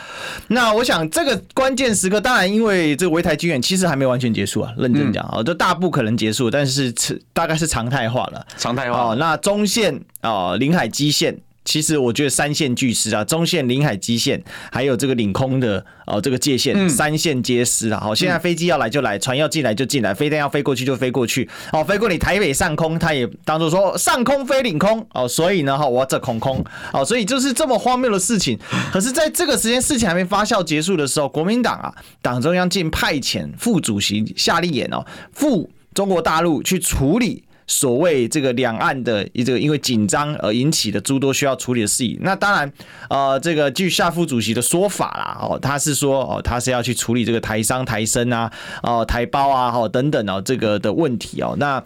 [0.48, 6.92] 那我想这个关键时刻，当然因为这个围台军演其实还没完全结束啊，认真讲啊，这大部可能结束，但是
[7.32, 9.12] 大概是常态化了，常态化。
[9.12, 11.38] 哦，那中线啊，临海基线。
[11.66, 18.00] 其实我觉得三线俱失啊，中线、临海基线，还有这个领空的哦，这个界线，三线皆失啊。
[18.00, 21.46] 好，现在飞机要来就来，船要进来就进来，飞弹要飞过去就飞过去。
[21.72, 28.56] 哦，飞过你台北上空，他也当做说上空飞领空哦，所以呢，哈，我这空空哦，所以就是这么荒谬的事情。
[28.92, 37.42] 可是，在这个时间事情还没发酵结束的时候，国民党啊，党中央竟派遣副主席夏立言哦，赴中国大陆去处理。
[37.66, 42.72] 所谓这个两岸的一个因为紧张而引起的诸多需要处理的事宜，那当然，
[43.10, 48.52] 呃，这个据夏副主席的说法啦，哦，他是说哦，他是要去处理这个台商、台生啊，
[48.82, 51.56] 哦，台胞啊，哦等等哦，这个的问题哦。
[51.58, 51.82] 那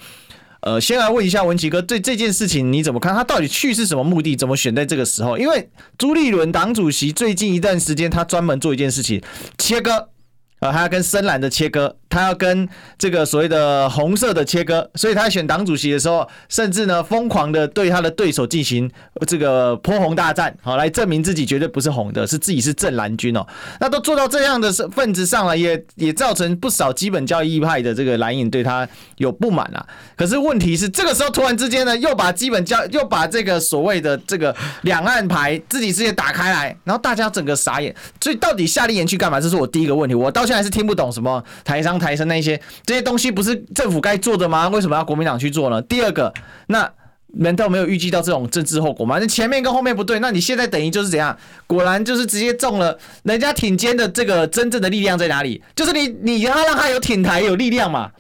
[0.60, 3.14] 呃，先来问一下文琦哥，对这件事情你怎么看？
[3.14, 4.36] 他到底去是什么目的？
[4.36, 5.38] 怎么选在这个时候？
[5.38, 9.22] 因为朱立伦党主席最近一段时间，他专门做一件事情，
[9.56, 10.10] 切割。
[10.58, 12.68] 啊，他要跟深蓝的切割，他要跟
[12.98, 18.90] 这个所谓的红色的切割，所以他选党主席的时候，甚至呢疯狂的对他的对手进行
[19.26, 23.46] 这个泼红大战，好来证明自己绝对不是红的，是自己是正蓝军哦。
[23.80, 28.86] 那都做到这样的份子上了，也也造成不少基本教义派的这个蓝营对他
[29.18, 29.86] 有不满啊。
[30.16, 37.94] 可是问题是，这个时候突然之间呢，又把基本教又把这个所谓的这个两岸牌自己直接打开来，然后大家整个傻眼。
[38.20, 39.40] 所以到底夏立言去干嘛？
[39.40, 40.14] 这是我第一个问题。
[40.14, 44.68] 我到现在是听不懂什么台商台生那些这些东西，不是政府该做的吗？
[44.70, 45.80] 为什么要国民党去做呢？
[45.82, 46.34] 第二个，
[46.66, 46.90] 那
[47.34, 49.18] 难道没有预计到这种政治后果吗？
[49.20, 51.36] 那前面跟后面不对，那你现在等于就是怎样？
[51.66, 55.62] 果然就是直接中了人家挺肩的这个真正的力量在哪里？
[55.76, 58.10] 就是你你要让他有挺台有力量嘛？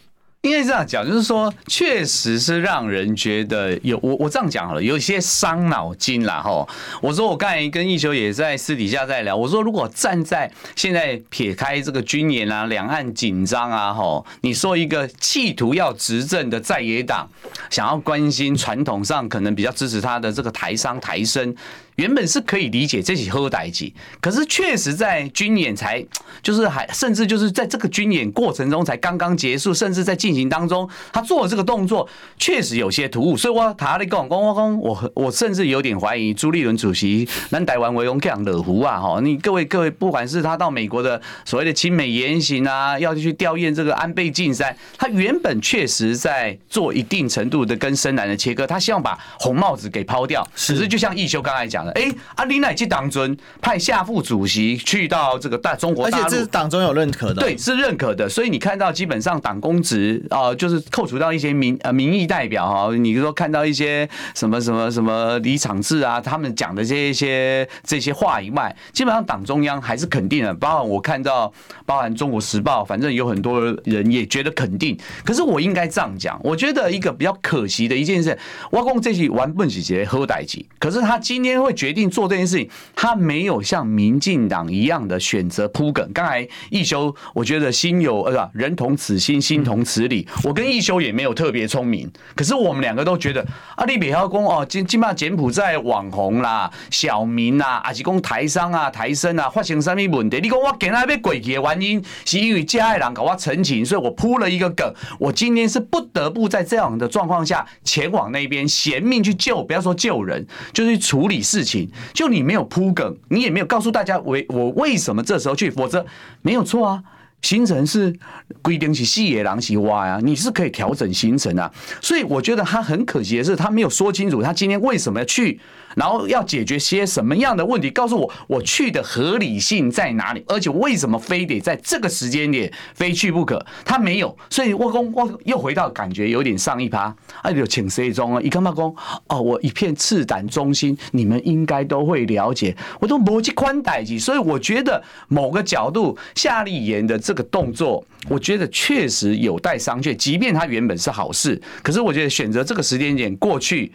[0.42, 6.66] 应该这样讲，就是说，确实是让人觉得有我我这样讲好了，有一些伤脑筋啦哈。
[7.02, 17.28] 我说我刚才跟易修也在私底下在聊，我说如果站在现在撇开这个军演啊、两岸紧张啊哈，你说一个企图要执政的在野党，
[17.68, 21.54] 想要关心传统上可能比较支持他的这个台商台生。
[22.00, 26.02] 原本是可以理解这起好代志，可是确实在军演才
[26.42, 32.08] 就是还甚至就是在这个军演过程中才刚刚结束，甚至在进行当中，他做了这个动作
[32.38, 39.20] 确实有些突兀，所以我他的讲讲我讲我我甚至有点怀疑朱立伦主席南台湾维荣这样惹胡啊哈！
[39.20, 50.46] 你各位各位，不管是他到美国的所谓的亲美言行啊，要去吊唁这个安倍晋三，他原本确实在做一定程度的跟深蓝的切割，他希望把红帽子给抛掉。
[50.56, 51.89] 只是就像义修刚才讲的。
[51.92, 58.28] 哎，阿里乃去党尊派夏副主席去到这个大中国大陆，而且这是党中有认可的，对，是认可的。
[58.28, 70.54] 所以你看到基本上党公职啊，就是扣除到一些民呃民意代表哈，你说看到一些什么什么什么李长志啊，他们讲的这一些这些话以外，基本上党中央还是肯定的。
[70.54, 71.52] 包含我看到，
[71.86, 74.96] 包含中国时报，反正有很多人也觉得肯定。
[75.24, 78.38] 可是我应该这样讲，我觉得一个比较可惜的一件事，
[78.72, 81.79] 挖工这些玩笨起节喝代机，可是他今天会。
[81.80, 86.06] 决定做这件事情，他没有像民进党一样的选择铺梗。
[86.12, 90.28] 刚才一修，我觉得心有呃，人同此心，心同此理。
[90.44, 93.42] 我跟一修也没有特别聪明，可是我们两个都觉得，
[93.76, 100.38] 阿里北浩公哦，今今嘛柬埔寨网红啦、小民啦，还是讲台商啊、台生啊，发生什么问题？
[100.42, 104.92] 你讲我今天要过去的原因，是因为家里人搞我澄清，所以我铺了一个梗。
[105.18, 111.90] 我今天是不得不在这样的状况下前往那边，衔命去救，不要说救人，就是处理事事情。
[112.14, 116.04] 就你没有铺梗，你也没有告诉大家为我为什么这时候去，否则
[116.42, 117.02] 没有错啊。
[117.42, 118.14] 行程是
[118.60, 121.72] 规定是细野狼是挖啊，你是可以调整行程啊。
[122.00, 125.58] 所以我觉得他很可惜的是，他没有说清楚他今天为什么要去，
[125.94, 133.64] 然后要解决些什么样的问题，告诉我我去的合理性在哪里，而且为什么非得在这个时间点非去不可？
[133.84, 138.42] 他没有，所以我公我又回到感觉有点上一趴，哎，就请谁中啊？
[138.42, 138.92] 一看嘛讲
[139.28, 147.20] 哦，我一片赤胆忠心，你们应该都会了解，我都逻辑宽带机，所以我觉得某个角度夏立言的。
[147.20, 150.16] 这个动作，我觉得确实有待商榷。
[150.16, 153.92] 即便他原本是好事，可是我觉得选择这个时间点过去，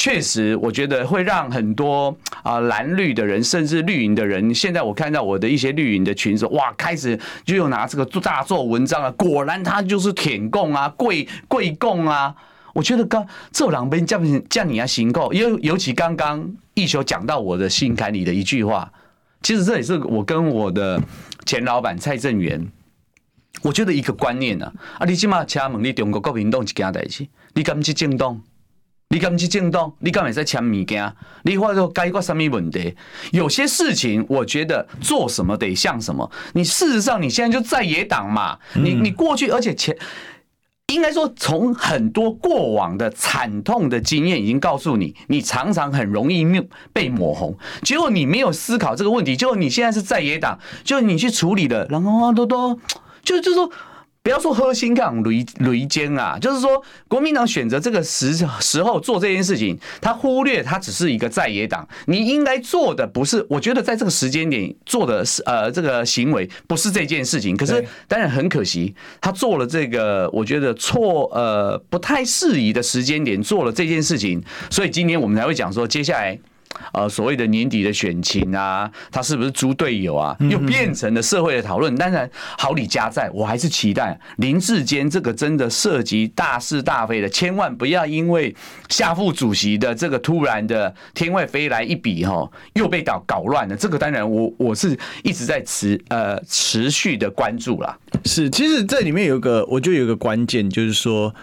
[0.00, 9.10] 确实我觉得会让很多啊蓝绿的人，甚至绿营的人，现在我看到我的一些绿营的群组，哇，开始就又拿这个做大做文章啊。
[9.10, 12.34] 果然他就是舔共啊，跪跪共啊。
[12.72, 18.90] 我觉得刚这两边叫叫你啊行够，尤尤其刚刚一休讲到我的心坎里的一句话。
[19.42, 20.98] 其实这也是我跟我的
[21.44, 22.66] 前老板蔡正元，
[23.60, 28.40] 我觉得一个观念呢，啊，你起码请问你中国国民党一件代志，你敢去政党？
[29.12, 29.92] 你敢去政党？
[29.98, 31.12] 你敢会使签物件？
[31.42, 32.94] 你或者解决什么问题？
[33.32, 36.30] 有些事情，我觉得做什么得像什么。
[36.54, 39.96] 你事实上你现在就在野党嘛，你你过去而且前。
[40.92, 46.44] 应该说，从很多过往的惨痛的经验已经告诉你，你常常很容易
[46.92, 47.56] 被抹红。
[47.82, 52.78] 结果你没有思考这个问题，结果你现在是在野党，就你去处理的，然后啊，多多，
[53.24, 53.70] 就就说。
[54.30, 74.40] 不要说核心杠雷雷尖啊，就是说国民党选择这个时时候做这件事情，他忽略他只是一个在野党，你应该做的不是，我觉得在这个时间点做的是呃这个行为不是这件事情，可是当然很可惜，他做了这个我觉得错呃不太适宜的时间点做了这件事情，
[74.70, 76.38] 所以今天我们才会讲说接下来。
[76.92, 80.36] 呃，所谓的年底的选情啊，他是不是猪队友啊？
[80.48, 81.94] 又变成了社会的讨论。
[81.96, 88.54] 当然，好李家在，我还是期待林志坚这个真的涉及大是大非的，千万不要因为
[88.88, 93.76] 夏副主席的这个突然的天外飞来一笔哈，又被搞搞乱了。
[93.76, 97.98] 这个当然我，我我是一直在持呃持续的关注啦。
[98.24, 101.34] 是，其实这里面有一个，我觉得有一个关键，就是说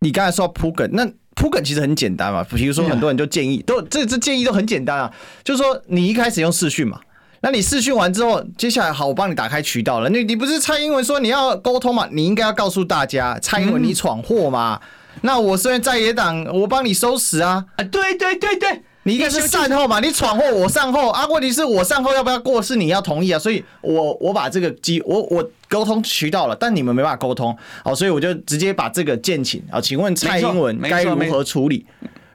[0.00, 1.10] 你刚才说铺梗那。
[1.34, 7.00] 铺梗其实很简单嘛，比如说很多人就建议，都这这建议都很简单啊，就是说你一开始用视讯嘛，
[7.40, 10.08] 那你视讯完之后，接下来好，我帮你打开渠道了。
[10.08, 12.08] 你你不是蔡英文说你要沟通嘛？
[12.12, 14.80] 你应该要告诉大家，蔡英文你闯祸嘛？
[15.22, 17.64] 那我虽然在野党，我帮你收拾啊！
[17.76, 18.82] 啊，对对对对。
[19.04, 19.98] 你应该是善后嘛？
[19.98, 21.26] 你闯祸，我善后啊？
[21.26, 22.62] 问题是我善后要不要过？
[22.62, 23.38] 是你要同意啊？
[23.38, 31.84] 所以我我把这个机，我我沟通渠道了，但你们没办法沟通，好，所以我就直接把这个建请啊，请问蔡英文该如何处理？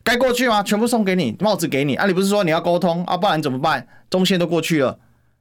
[0.04, 0.62] 该过去吗？
[0.62, 2.06] 全部送给你，帽子给你啊！
[2.06, 3.16] 你不是说你要沟通啊？
[3.16, 3.88] 不然怎么办？
[4.10, 4.98] 中线都过去了，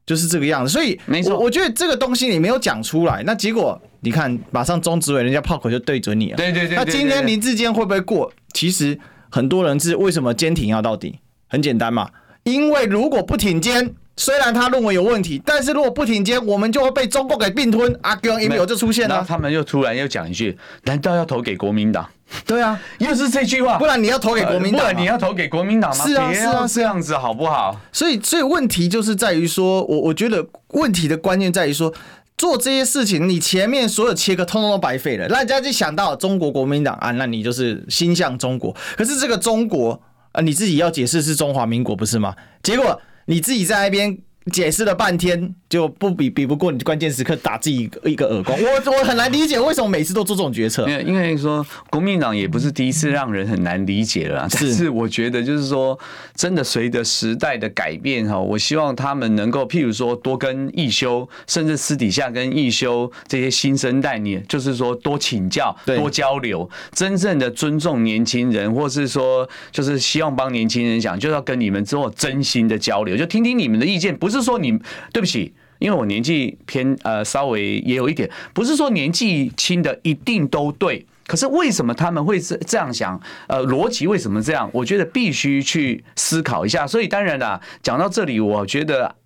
[0.06, 0.72] 就是这个样子。
[0.72, 6.36] 所以没错，我觉得这个东西你没有讲出来，那结果你看，马上中执委人家炮口就对准你了。
[6.36, 6.76] 对对对。
[6.76, 8.32] 那今天林志坚会不会过？
[8.54, 8.96] 其实。
[9.36, 11.18] 很多人是为什么坚挺要到底？
[11.46, 12.08] 很简单嘛，
[12.44, 17.94] 因为如果不挺肩，虽然他认为有问题，但是如果不挺肩，我们就会被中国给并吞。
[18.00, 22.08] 阿公一秒就出现了，他们又突然又讲一句：难道要投给国民党？
[22.46, 24.80] 对啊，又是这句话，不然你要投给国民党？
[24.80, 26.06] 不然你要投给国民党吗？
[26.06, 27.78] 是啊，是啊，这样子好不好？
[27.92, 31.92] 所以，所以问题就是在于说，我我觉得问题的关键在于说。
[32.36, 35.26] 做这些事情，你前面所有切割通通都白费了。
[35.28, 38.74] 那人家就想到中国国民党啊，那你就是心向中国。
[38.96, 40.00] 可是这个中国
[40.32, 42.34] 啊，你自己要解释是中华民国不是吗？
[42.62, 44.18] 结果你自己在那边。
[44.52, 50.88] 解释了半天就不比比不过你关键时刻打自己一个耳光，我我很难理解为什么每次都做这种决策。
[50.88, 55.98] 因为因为说国民党也不是第一次让人很难理解了，但是我觉得就是说
[56.36, 74.35] 真的随着时代的改变哈，我希望他们能够譬如说多跟义修，甚至私底下跟义修这些新生代，你就是说多请教、多交流，真正的尊重年轻人，或是说就是希望帮年轻人讲，就要跟你们做真心的交流，就听听你们的意见，不是。
[74.38, 74.78] 是说你
[75.12, 83.20] 对不起，因为我年纪偏呃稍微也有一点，不是说年纪轻的一定都对，可是为什么他们会这这样想？
[83.46, 84.68] 呃，逻辑为什么这样？
[84.72, 86.86] 我觉得必须去思考一下。
[86.86, 89.16] 所以当然啦，讲到这里，我觉得。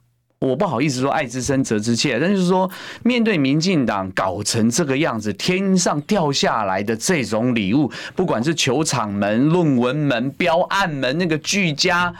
[0.41, 2.71] 我不好意思说爱之深责之切，但就是说，
[3.05, 12.11] 面对民进党搞成这个样子，天上掉下来的这种礼物，不管是球场门、论文门、标案门，那个俱佳，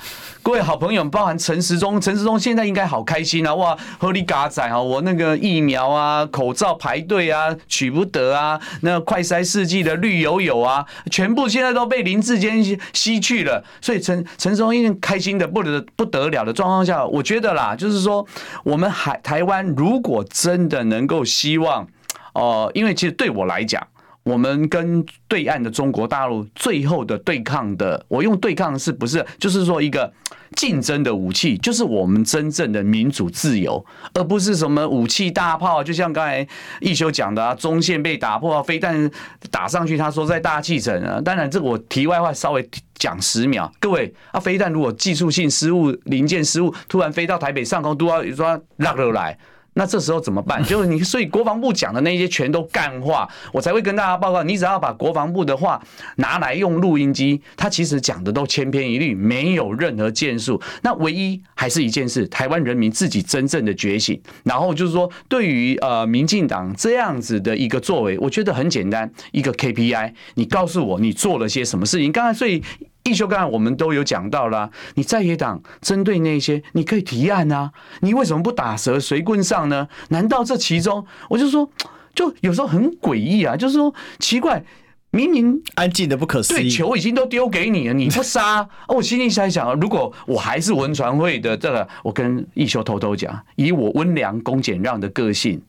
[0.43, 3.55] 各位好朋友，包含陈时中，陈时中现在应该好开心啊！
[3.55, 18.27] 哇，合理嘎仔啊，我那个疫苗啊、口罩排队啊，取不得啊，那快筛试剂的绿油油啊，全部现在都被林志坚吸去了，所以陈陈时中因为开心的不得不得了的状况下，我觉得啦，就是说。
[18.65, 21.87] 我们海台湾如果真的能够希望，
[22.35, 23.87] 哦、因为其实对我来讲。
[24.23, 30.13] 我们跟对岸的中国大陆最后的对抗的，我用对抗是不是就是说一个
[30.57, 35.83] 竞争的武器，就是我们真正的民主自由，而不是什么武器大炮。
[35.83, 36.47] 就像刚才
[36.81, 39.11] 义修讲的啊，中线被打破，飞弹
[39.51, 41.21] 打上去，他说在大气层啊。
[41.25, 49.39] 当然，这个我题外话稍微讲十秒，各位啊，飞弹如果技术性失误、零件失误，突然飞到台北上空，都要说落下来。
[49.75, 50.63] 那这时候怎么办？
[50.65, 54.43] 就是你，所以国防部讲的那些全都干话，我才会跟大家报告。
[54.43, 55.81] 你只要把国防部的话
[56.17, 60.61] 拿来用录音机，他其实讲的都千篇一律，没有任何建树。
[60.83, 64.21] 那唯一还是一件事，台湾人民自己真正的觉醒。
[64.45, 72.11] 然后就是说，对于呃民进党这样子的一个作为，我觉得很简单，一个 KPI，你告诉我你做了些什么事情。
[72.11, 72.63] 刚才所以。
[73.05, 79.89] 义修刚才我们都有讲到了，你在野党针对那些，你可以提案啊，你为什么不打蛇随棍上呢？
[80.11, 81.71] 难道这其中，我就说，
[82.15, 84.63] 就有时候很诡异啊，就是说奇怪，
[85.11, 95.61] 明明安静的不可思议，对，球已经都丢给你了，你不杀， 我心里在想，如果我还是文传会的这个，我跟一修偷偷讲，以我温良恭俭让的个性，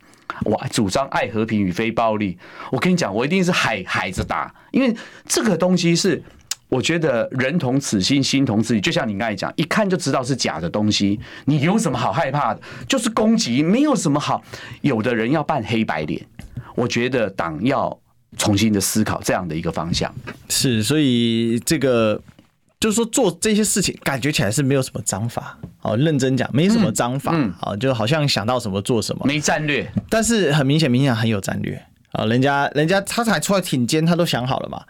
[0.43, 2.37] 我主张爱和平与非暴力，
[2.71, 4.93] 我跟你讲，我一定是海海着打，因为
[5.25, 6.21] 这个东西是。
[6.71, 12.61] 我觉得人同此心，心同此理，就像你刚才讲，一看就知道是假的东西，你有什么好害怕的？
[12.87, 14.41] 就是攻击，没有什么好。
[14.79, 16.25] 有的人要扮黑白脸，
[16.73, 17.99] 我觉得党要
[18.37, 20.09] 重新的思考这样的一个方向。
[20.47, 22.21] 是，所以这个
[22.79, 25.59] 就是说做这些事情，感觉起来是没有什么章法。
[25.79, 27.33] 好，认真讲，没什么章法。
[27.35, 29.85] 嗯，好，就好像想到什么做什么，没战略。
[30.09, 32.23] 但是很明显，明显很有战略啊！
[32.27, 34.81] 人家人家他才出来挺肩，他都想好了嘛。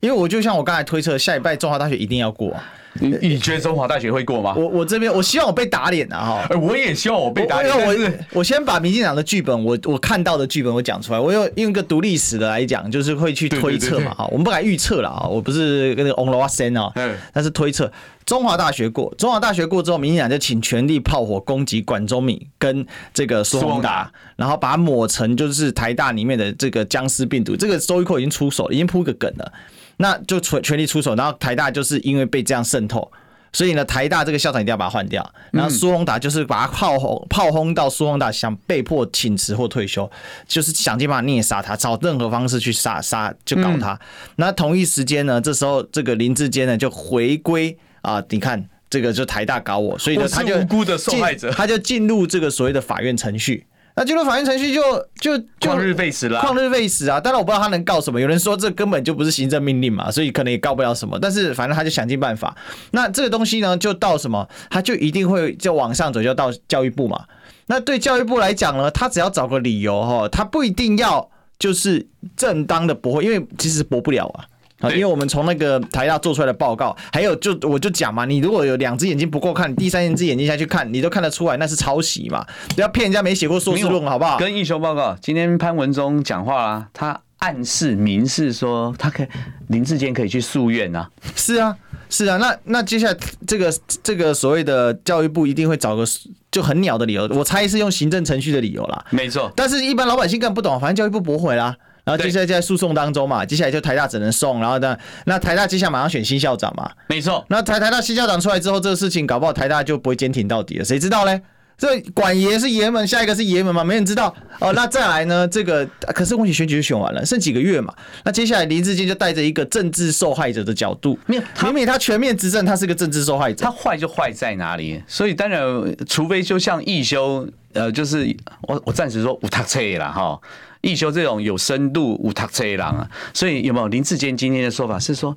[0.00, 2.56] 因为我就像我刚才推测，下礼拜中华大学一定要过。
[2.94, 4.52] 你你觉得中华大学会过吗？
[4.56, 6.56] 我我这边我希望我被打脸啊哈！
[6.60, 7.72] 我也希望我被打脸。
[7.72, 11.20] 我我我先把民进党的剧本，我我看到的剧本我讲出来。
[11.20, 14.26] 我用用一个读历史的来讲，就是会去推测嘛哈。
[14.32, 16.92] 我们不敢预测了啊，我不是跟那个 On 罗瓦森哦，
[17.32, 17.90] 但是推测
[18.26, 22.84] 中华大学过，中华大学过之后，民进党就请全力炮火攻击管中闵跟
[23.14, 27.54] 这个苏宏达，然后把它抹成就是台大里面的这个僵尸病毒。
[27.54, 29.52] 这个周玉蔻已经出手，已经铺个梗了。
[30.00, 33.12] 那就全全力出手，然后台大就是因为被这样渗透，
[33.52, 35.34] 所以呢，台大这个校长一定要把它换掉。
[35.50, 40.10] 然后苏宏达就是把他炮轰炮轰到苏宏达想被迫请辞或退休，
[40.48, 44.00] 就是想尽办法虐杀他，找任何方式去杀杀就搞他。
[44.36, 53.66] 那同一时间呢，这时候这个林志坚呢就回归啊，你看这个就台大搞我，所以呢他就无辜的受害者，他就进入这个所谓的法院程序。
[53.96, 54.82] 那进入法院程序就
[55.20, 57.20] 就就旷日费时了，旷日费时啊！
[57.20, 61.18] 当然我不知道他能告什么，有人说这根本就不是行政命令嘛，所以可能也告不了什么。
[61.20, 62.56] 但是反正他就想尽办法。
[62.92, 67.24] 那这个东西呢，就到什么，他就一定会就往上走，就到教育部嘛。
[67.66, 71.28] 那对教育部来讲呢，他只要找个理由哈，他不一定要
[71.58, 74.46] 就是正当的驳回，因为其实驳不了啊。
[74.80, 84.38] 啊，因为我们从那个台大做出来的报告，还有就我就讲嘛，你如果有两只眼睛不够看，第三只眼睛下去看，你都看得出来那是抄袭嘛，不要骗人家没写过硕士论文好不好？
[84.38, 89.26] 跟义修报告，今天潘文忠讲话啦，他暗示明示说他可以
[89.68, 91.08] 林志坚可以去诉愿啊。
[91.36, 91.76] 是啊，
[92.08, 93.16] 是啊，那那接下来
[93.46, 93.72] 这个
[94.02, 96.04] 这个所谓的教育部一定会找个
[96.50, 99.04] 就很鸟的理由，我猜是用行政程序的理由啦。
[99.10, 101.76] 没错，但是一般老百姓根本不懂，反正教育部驳回啦。
[102.04, 104.96] 然后接下来在诉讼当中嘛，接下来就台大只能送，然后呢，
[105.26, 107.44] 那台大接下来马上选新校长嘛，没错。
[107.48, 111.40] 那台台大新校长出来之后，这个事情搞不好台大就不会坚挺到底了，谁知道嘞？
[111.78, 114.70] 这管爷是爷们，下一个是爷们嘛，没人知道哦。
[114.74, 115.48] 那再来呢？
[115.48, 115.82] 这个
[116.14, 117.90] 可是问题选举就选完了，剩几个月嘛。
[118.22, 123.64] 那接下来林志坚就带着一个政治受害者的角度，没有，明明他全面执政，他是个政治受害者。
[123.64, 125.02] 他坏就坏在哪里？
[125.06, 125.62] 所以当然，
[126.06, 128.36] 除非就像义修，呃，就是
[128.68, 130.38] 我我暂时说无他车了哈。
[130.80, 135.36] 一修这种有深度无读册的人啊，所以有没有林志坚今天的说法是说，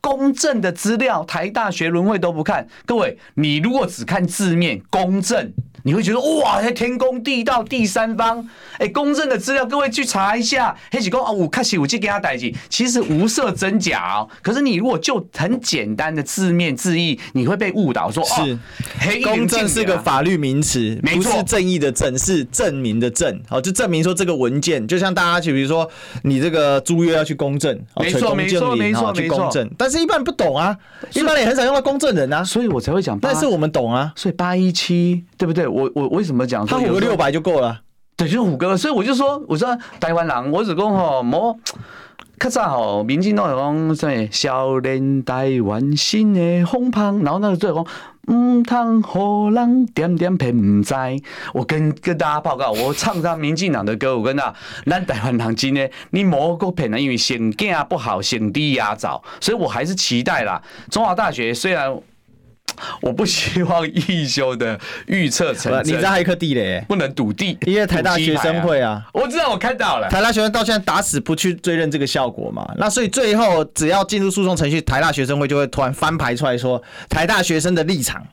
[0.00, 2.66] 公正的资料台大学轮会都不看？
[2.86, 5.52] 各位，你如果只看字面公正。
[5.88, 10.76] 你会觉得哇，天公地道第三方，哎、欸，公正的资料，各位去查一下。
[10.90, 14.28] 黑起公啊，我开始我去给他逮起，其实无色真假哦。
[14.42, 18.58] 可是你如果就很简单的字面字义，你会被误导说是、哦、
[18.98, 23.40] 黑公正是个法律名词，没错，不是正义的正，是证明的证。
[23.48, 25.88] 好，就证明说这个文件，就像大家去，比如说
[26.24, 29.66] 你这个租约要去公证，没错没错没错去公证。
[29.78, 30.76] 但是一般人不懂啊，
[31.14, 33.18] 一般人也很少用到公证人啊，所以我才会讲。
[33.18, 35.66] 但是我们懂啊，所以八一七对不对？
[35.78, 36.66] 我我为什么讲？
[36.66, 37.80] 他五个六百就够了，
[38.16, 38.76] 对，就是五个。
[38.76, 41.56] 所以我就说，我说台湾人，我只讲吼，莫
[42.38, 47.86] 较早吼，民进党有讲什么少年台湾新的风胖，然后那个最后
[48.26, 50.94] 讲唔通互人点点偏唔知。
[51.54, 54.52] 我跟跟大家报告，我唱唱民进党的歌，我跟他
[54.86, 60.60] 咱台湾人真的，你莫个骗人，因为成绩不好，成低压早，所以我还是期待啦。
[60.90, 61.98] 中华大学虽然。
[63.00, 78.24] 我不希望一休的预测成真，你知道还有一颗地雷，不能赌地，因为台大学生会啊，我知道我看到了，台大学生到现在打死不去追认这个效果嘛，那所以最后只要进入诉讼程序，台大学生会就会突然翻牌出来说台大学生的立场。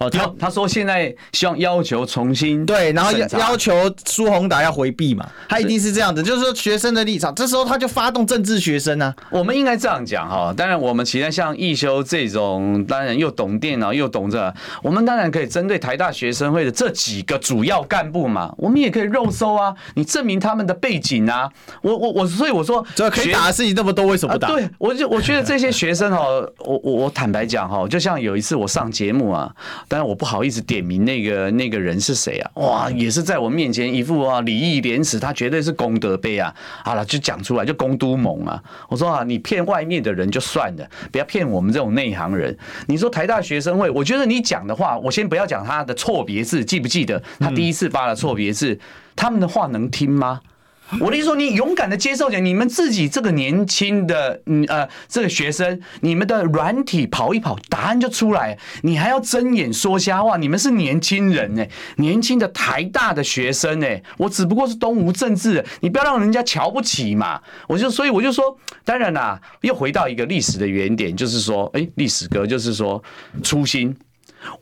[0.00, 3.72] 哦，他他说现在希望要求重新对，然后要要求
[4.06, 9.14] 苏宏达要回避嘛，他一定是这样子，就是说学生的立场，这时候他就发动政治学生啊。
[9.28, 21.50] 我们应该这样讲哈，当然我们期待像易修这种，当然又懂电脑又懂这，我们当然可以针对台大学生会的这几个主要干部嘛，我们也可以肉搜啊，你证明他们的背景啊。
[21.82, 24.48] 我我我，所以我说，这可以打的事情那么多，为什么不打？
[24.48, 26.24] 对，我就我觉得这些学生哈，
[26.60, 29.54] 我我我坦白讲哈，就像有一次我上节目啊。
[29.90, 32.50] 当然我不好意思点名那个那个人是谁啊？
[32.54, 36.54] 哇，也是在我面前一副啊礼义廉耻，他绝对是功德碑啊！
[36.84, 38.62] 好了，就讲出来就公都盟啊！
[38.88, 42.56] 我说啊，你骗外面的人就算了，不要骗我们这种内行人。
[42.86, 48.78] 你说台大学生会，我觉得你讲的话，我先不要讲他的错别字，记不记得他第一次发了错别字？
[49.16, 50.40] 他们的话能听吗？
[50.98, 60.36] 我的意思说，你勇敢的接受点，你们自己这个年轻的，嗯呃，这个学生，你们的软体跑一跑，答案就出来，你还要睁眼说瞎话？
[60.36, 67.40] 你们是年轻人哎，年轻的台大的学生哎，我只不过是东吴政治，你不要让人家瞧不起嘛。
[67.68, 73.02] 我就所以我就说，当然啦，又回到一个历史的原点，就是说，哎，历史哥就是说
[73.42, 73.96] 初心。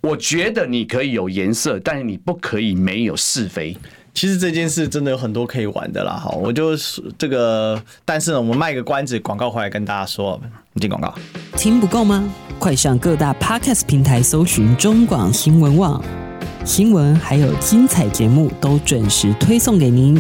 [0.00, 3.76] 我觉得你可以有颜色，但是你不可以没有是非。
[4.18, 10.40] 其实这件事真的有很多可以玩的啦，哈，我就是这个，但是呢，我们卖个关子，广告回来跟大家说，
[10.80, 11.14] 进广告。
[11.56, 12.28] 听不够吗？
[12.58, 16.02] 快上各大 Podcast 平台搜寻中广新闻网，
[16.64, 20.18] 新闻还有精彩节目都准时推送给您，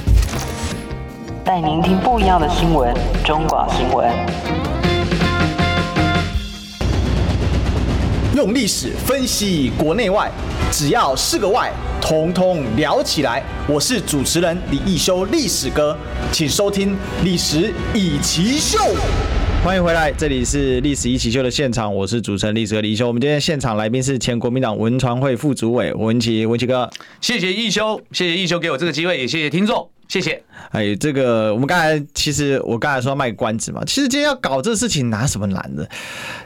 [1.44, 2.94] 带您听不一样的新闻，
[3.24, 4.77] 中广新闻。
[8.38, 10.30] 用历史分析国内外，
[10.70, 11.72] 只要是个“外”。
[12.00, 13.42] 通通聊起来！
[13.66, 15.98] 我是主持人李一修，历史哥，
[16.30, 16.92] 请收听
[17.24, 18.78] 《历史以奇秀》。
[19.64, 23.08] 欢迎回来，这里是《历史一起秀》的现场，我是主持人历史哥李义修。
[23.08, 26.88] 我们今天现场来宾是前国民党文传会副主委文琪，文琪哥。
[27.20, 29.90] 谢谢一修，谢谢一修给我这个机会，也谢谢听众。
[30.08, 30.42] 谢谢。
[30.70, 35.88] 哎，这个我们刚才其实我刚才说卖关子嘛，其实今天要搞这个事情拿什么难的？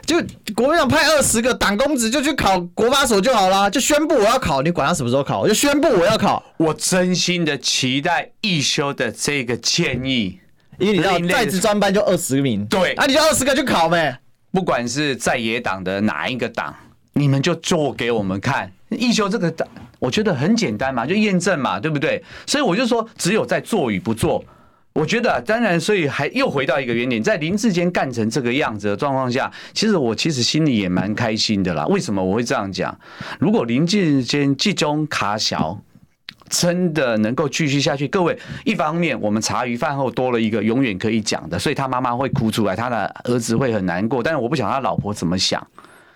[0.05, 0.17] 就
[0.53, 6.43] 国民党派二十个党公子就去考国法所就好了，就宣布我要考，你管他什么时候考，我就宣布我要考。
[6.57, 10.39] 我真心的期待一修的这个建议，
[10.77, 14.19] 因为你知道在职专班就二十名，对，啊，你就二十个去考呗，
[14.51, 16.75] 不管是在野党的哪一个党，
[17.13, 18.71] 你们就做给我们看。
[18.89, 19.53] 一修这个。
[19.99, 22.21] 我觉得很简单嘛，就验证嘛，对不对？
[22.45, 24.43] 所以我就说，只有在做与不做。
[24.91, 31.85] 我觉得，当然，所以还又回到一个原点，在林志坚干成这个样子的状况下，其实我其实心里也蛮开心的啦。
[31.87, 32.93] 为什么我会这样讲？
[33.39, 35.79] 如果林志坚集中卡小，
[36.49, 45.65] 真的能够继续下去，各位，一方面我们茶余饭后多了一个永远可以讲的，所以他妈妈会哭出来，他的儿子会很难过，但是我不晓得他老婆怎么想。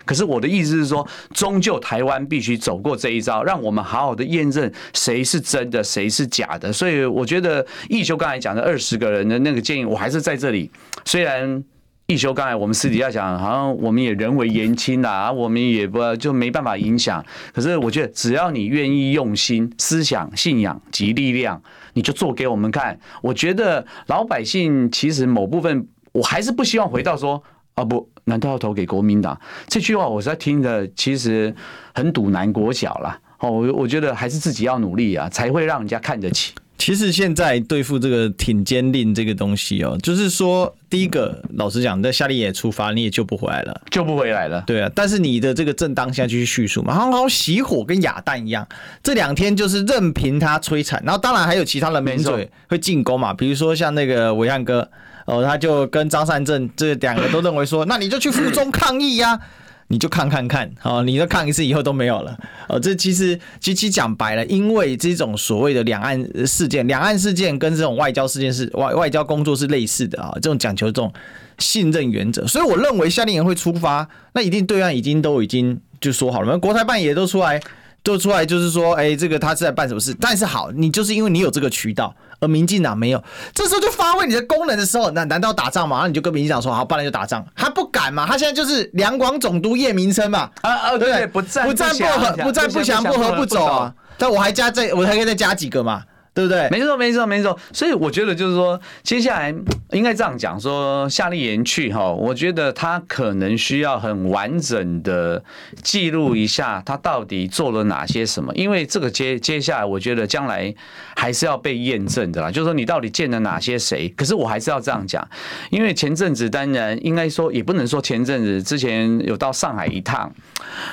[0.08, 6.72] 可是我的意思是说，终究台湾必须走过这一招，让我们好好的验证谁是真的，谁是假的。
[6.72, 10.70] 所以我觉得义修刚才讲的二十个人的那个建议，我还是在这里。
[11.04, 11.62] 虽然
[12.06, 17.22] 义修刚才我们私底下讲，好像我们也人为言轻啦，我们也不就没办法影响。
[17.52, 22.98] 可是我觉得，只要你愿意用心、思想、信仰及力量，你就做给我们看。
[23.20, 27.42] 我觉得老百姓其实某部分，我还是不希望回到说。
[27.74, 29.38] 啊不，难道要投给国民党？
[29.66, 31.52] 这句话我在听的，其实
[31.94, 33.18] 很堵南国小啦。
[33.40, 36.52] 哦，我我觉得还是自己要努力啊，才会让人家看得起。
[36.76, 44.62] 其实现在对付这个挺监令这个东西哦，就是说，第一个，老实讲，在夏立言出发，你也救不回来了，救不回来了。
[44.66, 48.66] 对啊，但是你的这个正当下去叙述嘛，好好熄火跟哑弹一样，
[49.02, 54.88] 这两天就是任凭他摧残，然后当然还有其他的名嘴会进攻嘛，比如说像那个维汉哥。
[55.28, 59.38] 哦，他就跟张善政这两个都认为说，那你就去附中抗议呀，
[59.88, 62.34] 你就看看看，好，你就抗一次以后都没有了。
[62.66, 71.12] 哦，这其实其实讲白了，因为这种所谓的两岸事件，两岸事件跟这种外交事件是外外交工作是类似的啊，这种讲求这种
[71.58, 77.60] 信任原则，所以我认为夏令营会出发，那一定对岸已经都已经就说好了，那国台办也都出来
[78.02, 80.16] 都出来，就是说，哎，这个他是在办什么事？
[80.18, 82.16] 但是好，你就是因为你有这个渠道。
[82.40, 83.22] 而民进党没有。
[83.54, 85.96] 这时候就发挥你的功能的时候，那难道打仗吗？
[85.96, 87.44] 然后你就跟民进党说好，不然就打仗。
[87.54, 93.94] 他不敢嘛，他现在就是两广总督叶明琛嘛，啊啊，对，不战不战不和，不战不降，不和不走啊。
[94.16, 96.02] 但我还加这，我还可以再加几个嘛。
[96.38, 96.68] 对不对？
[96.70, 97.58] 没错，没错，没错。
[97.72, 99.52] 所以我觉得就是说，接下来
[99.90, 105.42] 应该这样讲说，夏立言去哈，我觉得他可能需要很完整的
[105.82, 110.72] 记录一下他到底做了哪些什么，因为这个接接下来，我觉得将来
[111.16, 112.52] 还是要被验证的啦。
[112.52, 114.08] 就是说，你到底见了哪些谁？
[114.10, 115.28] 可是我还是要这样讲，
[115.70, 120.32] 因为前阵子当然应该说，也不能说前阵子之前有到上海一趟。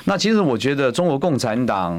[0.05, 1.95] 那其实我觉得中国共产党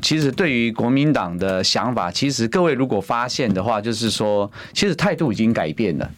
[0.00, 6.10] 其实对于国民党的想法，其实各位如如果发现的话，就是说，其实态度已经改变了。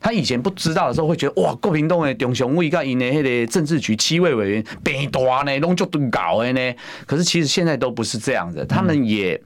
[0.00, 6.74] 他以前不知道的时候，会觉得哇，郭平东的中常委跟因的那个政治局七位委员变大呢，拢就都搞的呢。
[7.06, 9.40] 可是其实现在都不是这样子，他们也。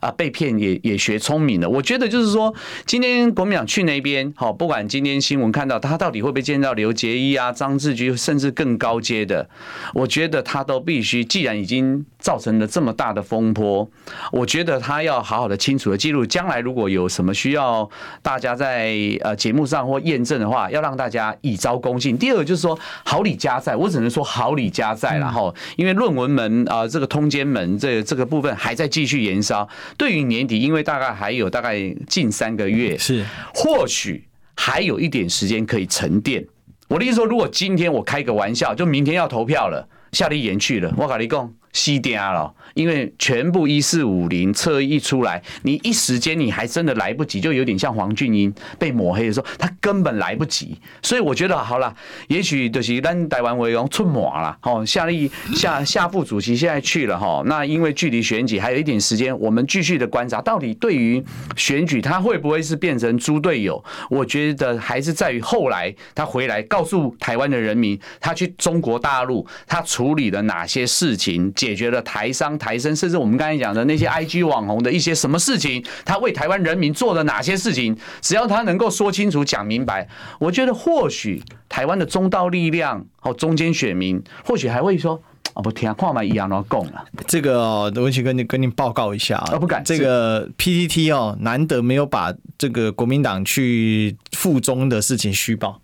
[0.00, 1.68] 啊，被骗也也学聪明了。
[1.68, 2.54] 我觉得就是说，
[2.86, 9.48] 今天国民党去那边，好，不管今天新闻看到他到底会不会见到刘杰一啊、张志军，甚至更高阶的，
[9.94, 11.24] 我觉得他都必须。
[11.24, 13.88] 既然已经造成了这么大的风波，
[14.32, 16.24] 我觉得他要好好的、清楚的记录。
[16.24, 17.88] 将来如果有什么需要
[18.22, 22.16] 大家在呃节目上或验证的话，要让大家以招公信。
[22.16, 29.68] 第二个就是说，好礼加在，我只能说好礼加在，然后因为论文门啊，这个通奸门这这个部分还在继续延烧。
[29.96, 33.24] 对于年底，因为大概还有大概近三个月，是
[33.54, 34.24] 或许
[34.54, 36.44] 还有一点时间可以沉淀。
[36.88, 41.52] 我的意思说，如果今天我开个玩笑，就明天要投票了，夏立言去了，我跟你讲。
[41.72, 50.78] 西嗲了，因为全部一四五零侧翼出来，你一时间你还真的来不及，就有点像黄俊英被抹黑的时候，他根本来不及。
[51.02, 51.94] 所以我觉得好了，
[52.28, 61.22] 也许就是咱台湾委员出马了，哦，夏立夏夏副主席现在去了哈，那因为距离选举还有一点时间，我们继续的观察，到底对于
[61.56, 63.82] 选举他会不会是变成猪队友？
[64.10, 71.52] 我觉得还是在于后来他回来告诉台湾的人民，他去中国大陆他处理了哪些事情。
[71.58, 77.98] 解决了台商、台生，甚至我们刚才讲的那些 IG 网红的一些什么事情，他为台湾人民做了哪些事情？
[78.20, 85.20] 只要他能够说清楚、讲明白，我觉得或许台湾的中道力量和中间选民，或许还会说
[85.54, 89.82] ：“哦，不听，话嘛一样都供了。”这个哦，我去跟你跟您报告一下啊，不敢。
[89.82, 95.80] 这个 PTT 哦，难得没有把这个国民党去附中的事情虚报，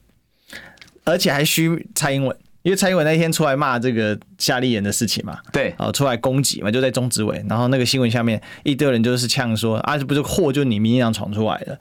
[1.02, 2.36] 而且还虚蔡英文。
[2.64, 11.78] 因为蔡英文那天出来骂这个夏立言的事情嘛，对，哦，出来攻击嘛，就在中执委，然后那个新闻下面一堆人就是呛说啊，这不是祸就你民进党闯出来的。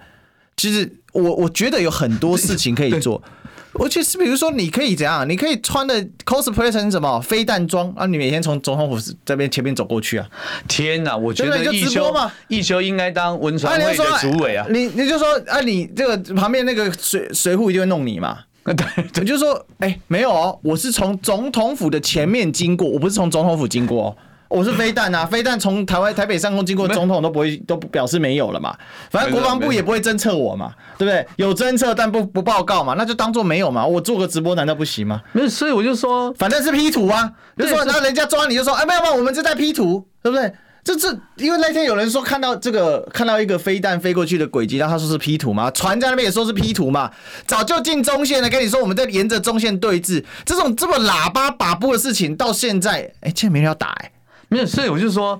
[0.57, 3.23] 其实我我觉得有很多事情可以做，
[3.75, 10.27] 我觉得是比如说你可以怎样，你可以穿的 cosplay 成什么飞弹装啊，你每天从总统府这边前面走过去啊。
[10.67, 14.67] 天哪，我觉得一休嘛，一休应该当文传会的主委啊。
[14.69, 18.39] 你你就说啊，你这个旁边那个随随扈一定会弄你嘛。
[18.75, 18.85] 对，
[19.19, 24.15] 我就说，哎、欸，没有哦，我是从总统府的前面经过，我不是从总统府经过哦，
[24.47, 28.73] 我是飞弹啊， 飞弹从台湾台北上空经过，总统都不会都表示没有了嘛，
[29.11, 31.27] 反正国防部也不会侦测我嘛，对不对？
[31.35, 35.21] 有侦测但不不报告嘛，那就当做没有嘛，我做个直播难道不行吗？
[35.33, 40.53] 没有，所以我就说，反正是 P 图啊，就说然后人家抓你就说，哎，没有没有，我们是在 P 图，对不对？
[40.83, 47.09] 这这，因为那天有人说看到这个，看到一个飞弹飞过去的轨迹，然后他说是 P 图嘛，船在那边也说是 P 图嘛，
[47.47, 54.11] 早就进中线了，跟你说我们在沿着中线对峙，这种这么喇叭把布的事情，到现在，哎，竟然没人要打，哎，
[54.49, 55.39] 没有，所以我就说，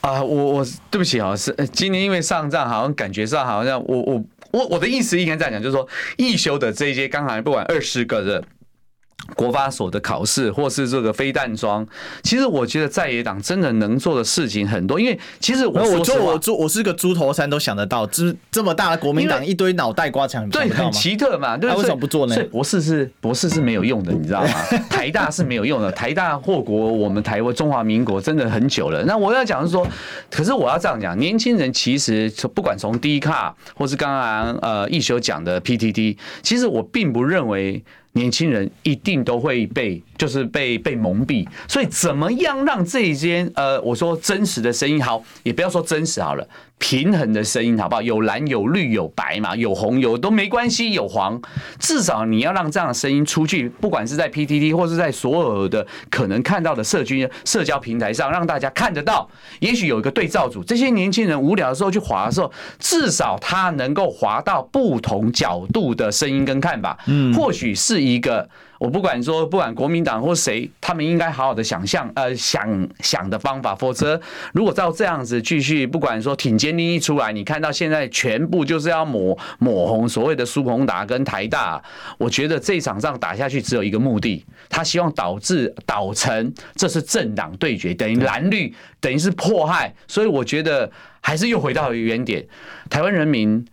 [0.00, 8.44] 啊、我我对不起啊，是今年因为上仗，好像感觉上好像我我我我的意思应该这样讲，就是说，一休的这些刚才不管二十个人。
[9.36, 11.86] 国发所的考试，或是这个飞弹装，
[12.22, 14.98] 其实我觉得在野党真的能做的事情很多。
[14.98, 21.56] 因为其实我我做我做我是个猪头山都想得到，这这么大的国民党一堆脑袋瓜强，对，很奇特嘛。
[21.58, 22.36] 对，为什么不做呢？
[22.44, 24.50] 博士是博士是没有用的，你知道吗？
[24.88, 29.04] 台大是没有用的，台大祸国我们台湾中华民国真的很久了。
[29.04, 29.86] 那我要讲是说，
[30.30, 37.84] 可是我要这样讲，年轻人其实不管从 D 卡或是刚刚呃一休讲的 PTT，其实我并不认为。
[38.12, 46.48] 年轻人一定都会被，就是被被蒙蔽，所以怎么样让这一间呃，我说真实的声音好，也不要说真实好了。
[46.78, 48.02] 平衡的声音好不好？
[48.02, 51.40] 有蓝有绿有白嘛，有红有都没关系，有黄，
[51.78, 59.28] 至少你要让这样的声音出去，不管是在 PTT 或是在所有的可能看到的社区社交平台上，让大家看得到。
[59.60, 66.98] 也许有一个对照组，这些年轻人无聊的时候去滑的时候，至少他能够滑到不同角度的声音跟看法。
[67.06, 68.48] 嗯，或许是一个。
[68.78, 73.74] 我不管说，不管国民党或谁，他们应该好好的想象，呃，想想的方法。
[73.74, 74.20] 否则，
[74.52, 81.82] 如果照这样子继续，不管说挺监令一出来，你看到现在全部就是要抹抹红所谓的苏宏达跟台大，
[82.18, 89.92] 我觉得这场仗打下去只有一个目的，他希望导致导成这是政党对决，等于蓝绿等于是迫害。
[90.06, 92.46] 所以我觉得还是又回到原点，
[92.88, 93.66] 台湾人民。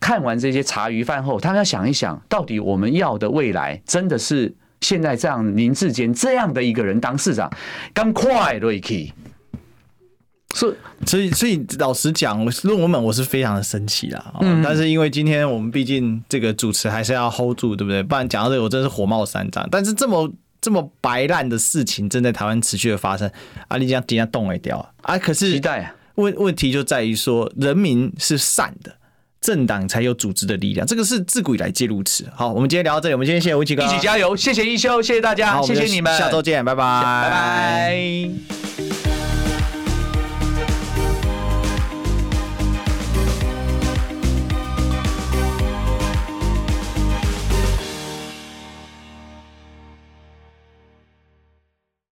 [0.00, 7.50] 看完这些茶余饭后，他们要想一想，到底我们要的未来真的是现在这样林志坚这样的一个人当市长，
[7.94, 9.12] 刚快瑞奇。
[10.54, 10.74] 所以，
[11.04, 14.32] 所以，所以老实讲，论文本我是非常的生气啦。
[14.40, 18.02] 嗯，但是因为今天我们毕竟这个主持还是要 hold 住，对不对？
[18.02, 19.68] 不然讲到这个，我真是火冒三丈。
[19.70, 20.32] 但是这么
[20.62, 23.30] 这么白烂的事情正在台湾持续的发生，
[23.68, 25.18] 啊，你这样底下动没掉啊？
[25.18, 28.96] 可是，期待问问题就在于说，人民是善的。
[29.40, 32.26] 政党才有组织的力量，这个是自古以来皆如此。
[32.34, 38.95] 好，我们今天聊到这里，我们今天谢谢吴奇哥，一起加油，谢谢一休，谢谢大家，谢谢你们，下周见，拜拜，拜拜。